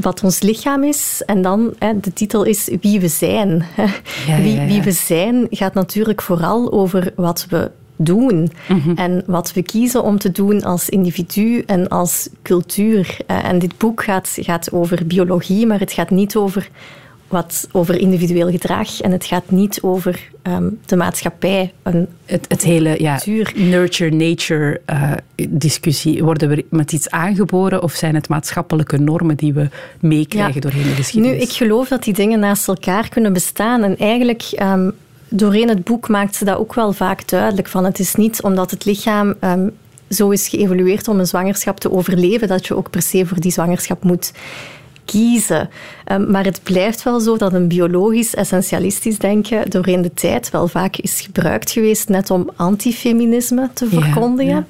wat 0.00 0.22
ons 0.22 0.40
lichaam 0.40 0.84
is. 0.84 1.22
En 1.26 1.42
dan, 1.42 1.74
hè, 1.78 2.00
de 2.00 2.12
titel 2.12 2.42
is 2.42 2.70
Wie 2.80 3.00
we 3.00 3.08
zijn. 3.08 3.64
wie, 4.42 4.60
wie 4.60 4.82
we 4.82 4.92
zijn 4.92 5.46
gaat 5.50 5.74
natuurlijk 5.74 6.22
vooral 6.22 6.72
over 6.72 7.12
wat 7.16 7.46
we 7.48 7.70
doen. 7.96 8.50
Mhm. 8.68 8.96
En 8.96 9.22
wat 9.26 9.52
we 9.52 9.62
kiezen 9.62 10.02
om 10.02 10.18
te 10.18 10.30
doen 10.30 10.62
als 10.62 10.88
individu 10.88 11.62
en 11.66 11.88
als 11.88 12.28
cultuur. 12.42 13.16
Eh, 13.26 13.44
en 13.44 13.58
dit 13.58 13.78
boek 13.78 14.04
gaat, 14.04 14.36
gaat 14.40 14.72
over 14.72 15.06
biologie, 15.06 15.66
maar 15.66 15.80
het 15.80 15.92
gaat 15.92 16.10
niet 16.10 16.36
over 16.36 16.68
wat 17.28 17.68
over 17.72 17.98
individueel 17.98 18.50
gedrag 18.50 19.00
en 19.00 19.12
het 19.12 19.24
gaat 19.24 19.50
niet 19.50 19.82
over 19.82 20.28
ehm, 20.42 20.68
de 20.86 20.96
maatschappij. 20.96 21.72
Een, 21.82 22.08
het, 22.24 22.44
het 22.48 22.62
hele 22.62 23.02
ja, 23.02 23.20
nurture-nature 23.54 24.80
uh, 24.90 25.12
discussie. 25.48 26.24
Worden 26.24 26.48
we 26.48 26.64
met 26.70 26.92
iets 26.92 27.10
aangeboren 27.10 27.82
of 27.82 27.92
zijn 27.92 28.14
het 28.14 28.28
maatschappelijke 28.28 28.98
normen 28.98 29.36
die 29.36 29.54
we 29.54 29.68
meekrijgen 30.00 30.54
ja. 30.54 30.60
doorheen 30.60 30.82
de 30.82 30.88
geschiedenis? 30.88 31.36
Nu, 31.36 31.42
ik 31.42 31.52
geloof 31.52 31.88
dat 31.88 32.04
die 32.04 32.14
dingen 32.14 32.38
naast 32.38 32.68
elkaar 32.68 33.08
kunnen 33.08 33.32
bestaan 33.32 33.82
en 33.82 33.98
eigenlijk... 33.98 34.42
Um, 34.62 34.92
doorheen 35.28 35.68
het 35.68 35.84
boek 35.84 36.08
maakt 36.08 36.34
ze 36.34 36.44
dat 36.44 36.58
ook 36.58 36.74
wel 36.74 36.92
vaak 36.92 37.28
duidelijk. 37.28 37.68
Van 37.68 37.84
het 37.84 37.98
is 37.98 38.14
niet 38.14 38.42
omdat 38.42 38.70
het 38.70 38.84
lichaam 38.84 39.34
um, 39.40 39.70
zo 40.08 40.30
is 40.30 40.48
geëvolueerd 40.48 41.08
om 41.08 41.18
een 41.18 41.26
zwangerschap 41.26 41.80
te 41.80 41.92
overleven, 41.92 42.48
dat 42.48 42.66
je 42.66 42.76
ook 42.76 42.90
per 42.90 43.02
se 43.02 43.26
voor 43.26 43.40
die 43.40 43.52
zwangerschap 43.52 44.04
moet 44.04 44.32
kiezen. 45.06 45.70
Ehm, 46.04 46.30
maar 46.30 46.44
het 46.44 46.60
blijft 46.62 47.02
wel 47.02 47.20
zo 47.20 47.36
dat 47.36 47.52
een 47.52 47.68
biologisch 47.68 48.34
essentialistisch 48.34 49.18
denken 49.18 49.70
doorheen 49.70 50.02
de 50.02 50.14
tijd 50.14 50.50
wel 50.50 50.68
vaak 50.68 50.96
is 50.96 51.20
gebruikt 51.20 51.70
geweest 51.70 52.08
net 52.08 52.30
om 52.30 52.50
antifeminisme 52.56 53.70
te 53.72 53.88
verkondigen. 53.88 54.66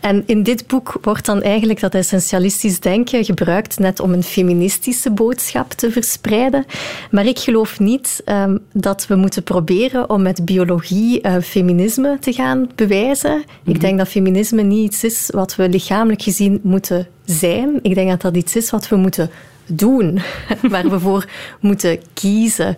En 0.00 0.22
in 0.26 0.42
dit 0.42 0.66
boek 0.66 0.98
wordt 1.02 1.26
dan 1.26 1.42
eigenlijk 1.42 1.80
dat 1.80 1.94
essentialistisch 1.94 2.80
denken 2.80 3.24
gebruikt 3.24 3.78
net 3.78 4.00
om 4.00 4.12
een 4.12 4.22
feministische 4.22 5.10
boodschap 5.10 5.72
te 5.72 5.90
verspreiden. 5.90 6.64
Maar 7.10 7.26
ik 7.26 7.38
geloof 7.38 7.80
niet 7.80 8.22
um, 8.26 8.58
dat 8.72 9.06
we 9.06 9.14
moeten 9.14 9.42
proberen 9.42 10.10
om 10.10 10.22
met 10.22 10.44
biologie 10.44 11.20
uh, 11.22 11.36
feminisme 11.42 12.16
te 12.20 12.32
gaan 12.32 12.70
bewijzen. 12.74 13.38
Ik 13.38 13.72
mhm. 13.72 13.78
denk 13.78 13.98
dat 13.98 14.08
feminisme 14.08 14.62
niet 14.62 14.84
iets 14.84 15.04
is 15.04 15.30
wat 15.34 15.56
we 15.56 15.68
lichamelijk 15.68 16.22
gezien 16.22 16.60
moeten 16.62 17.06
zijn. 17.24 17.78
Ik 17.82 17.94
denk 17.94 18.08
dat 18.10 18.20
dat 18.20 18.36
iets 18.36 18.56
is 18.56 18.70
wat 18.70 18.88
we 18.88 18.96
moeten 18.96 19.30
doen, 19.66 20.20
waar 20.70 20.90
we 20.90 21.00
voor 21.00 21.28
moeten 21.60 21.98
kiezen. 22.14 22.76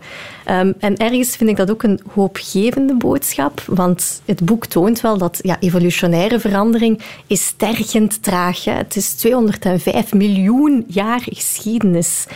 Um, 0.50 0.74
en 0.78 0.96
ergens 0.96 1.36
vind 1.36 1.50
ik 1.50 1.56
dat 1.56 1.70
ook 1.70 1.82
een 1.82 2.00
hoopgevende 2.12 2.94
boodschap, 2.94 3.62
want 3.66 4.22
het 4.24 4.44
boek 4.44 4.66
toont 4.66 5.00
wel 5.00 5.18
dat 5.18 5.38
ja, 5.42 5.56
evolutionaire 5.60 6.40
verandering 6.40 7.00
is 7.26 7.54
tergend 7.56 8.22
traag. 8.22 8.64
Hè. 8.64 8.72
Het 8.72 8.96
is 8.96 9.12
205 9.12 10.12
miljoen 10.12 10.84
jaar 10.86 11.20
geschiedenis. 11.20 12.26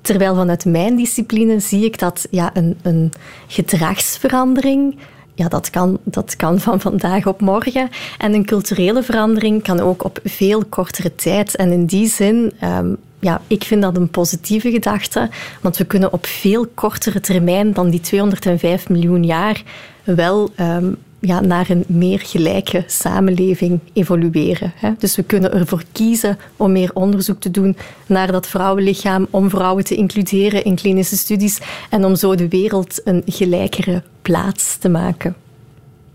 Terwijl 0.00 0.34
vanuit 0.34 0.64
mijn 0.64 0.96
discipline 0.96 1.60
zie 1.60 1.84
ik 1.84 1.98
dat 1.98 2.26
ja, 2.30 2.50
een, 2.54 2.78
een 2.82 3.12
gedragsverandering 3.46 4.96
ja, 5.40 5.48
dat 5.48 5.70
kan, 5.70 5.98
dat 6.04 6.36
kan 6.36 6.60
van 6.60 6.80
vandaag 6.80 7.26
op 7.26 7.40
morgen. 7.40 7.88
En 8.18 8.34
een 8.34 8.44
culturele 8.44 9.02
verandering 9.02 9.62
kan 9.62 9.80
ook 9.80 10.04
op 10.04 10.20
veel 10.24 10.64
kortere 10.64 11.14
tijd. 11.14 11.56
En 11.56 11.72
in 11.72 11.86
die 11.86 12.08
zin 12.08 12.52
um, 12.64 12.96
ja, 13.20 13.40
ik 13.46 13.64
vind 13.64 13.82
dat 13.82 13.96
een 13.96 14.08
positieve 14.08 14.70
gedachte, 14.70 15.28
want 15.60 15.76
we 15.76 15.84
kunnen 15.84 16.12
op 16.12 16.26
veel 16.26 16.66
kortere 16.74 17.20
termijn 17.20 17.72
dan 17.72 17.90
die 17.90 18.00
205 18.00 18.88
miljoen 18.88 19.24
jaar 19.24 19.62
wel 20.04 20.50
um, 20.60 20.96
ja, 21.20 21.40
naar 21.40 21.70
een 21.70 21.84
meer 21.86 22.20
gelijke 22.20 22.84
samenleving 22.86 23.80
evolueren. 23.92 24.72
Hè. 24.76 24.92
Dus 24.98 25.16
we 25.16 25.22
kunnen 25.22 25.52
ervoor 25.52 25.82
kiezen 25.92 26.38
om 26.56 26.72
meer 26.72 26.90
onderzoek 26.94 27.40
te 27.40 27.50
doen 27.50 27.76
naar 28.06 28.32
dat 28.32 28.46
vrouwenlichaam, 28.46 29.26
om 29.30 29.50
vrouwen 29.50 29.84
te 29.84 29.94
includeren 29.94 30.64
in 30.64 30.74
klinische 30.74 31.16
studies 31.16 31.60
en 31.90 32.04
om 32.04 32.16
zo 32.16 32.34
de 32.34 32.48
wereld 32.48 33.00
een 33.04 33.22
gelijkere 33.26 34.02
plaats 34.22 34.76
te 34.76 34.88
maken. 34.88 35.36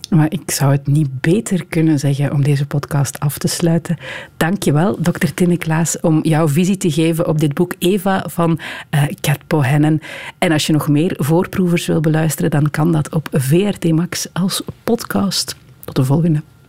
Maar 0.10 0.32
ik 0.32 0.52
zou 0.52 0.72
het 0.72 0.88
niet 0.88 1.22
beter 1.22 1.66
kunnen 1.66 2.00
zeggen 2.00 2.32
om 2.32 2.44
deze 2.44 2.66
podcast 2.66 3.20
af 3.20 3.38
te 3.38 3.48
sluiten. 3.48 3.98
Dank 4.38 4.64
je 4.64 4.74
wel, 4.74 5.02
dokter 5.02 5.34
Tinne 5.34 5.58
Klaas, 5.58 6.00
om 6.00 6.20
jouw 6.24 6.48
visie 6.48 6.78
te 6.78 6.92
geven 6.92 7.28
op 7.28 7.40
dit 7.40 7.54
boek 7.54 7.74
Eva 7.80 8.24
van 8.28 8.60
uh, 8.92 9.04
Kat 9.22 9.40
Pohennen. 9.48 10.00
En 10.38 10.52
als 10.52 10.68
je 10.68 10.74
nog 10.74 10.88
meer 10.88 11.14
voorproevers 11.18 11.86
wil 11.86 12.00
beluisteren, 12.00 12.52
dan 12.52 12.70
kan 12.70 12.92
dat 12.92 13.14
op 13.14 13.28
VRT 13.32 13.92
Max 13.92 14.28
als 14.34 14.62
podcast. 14.84 15.56
Tot 15.84 15.96
de 15.96 16.04
volgende. 16.04 16.42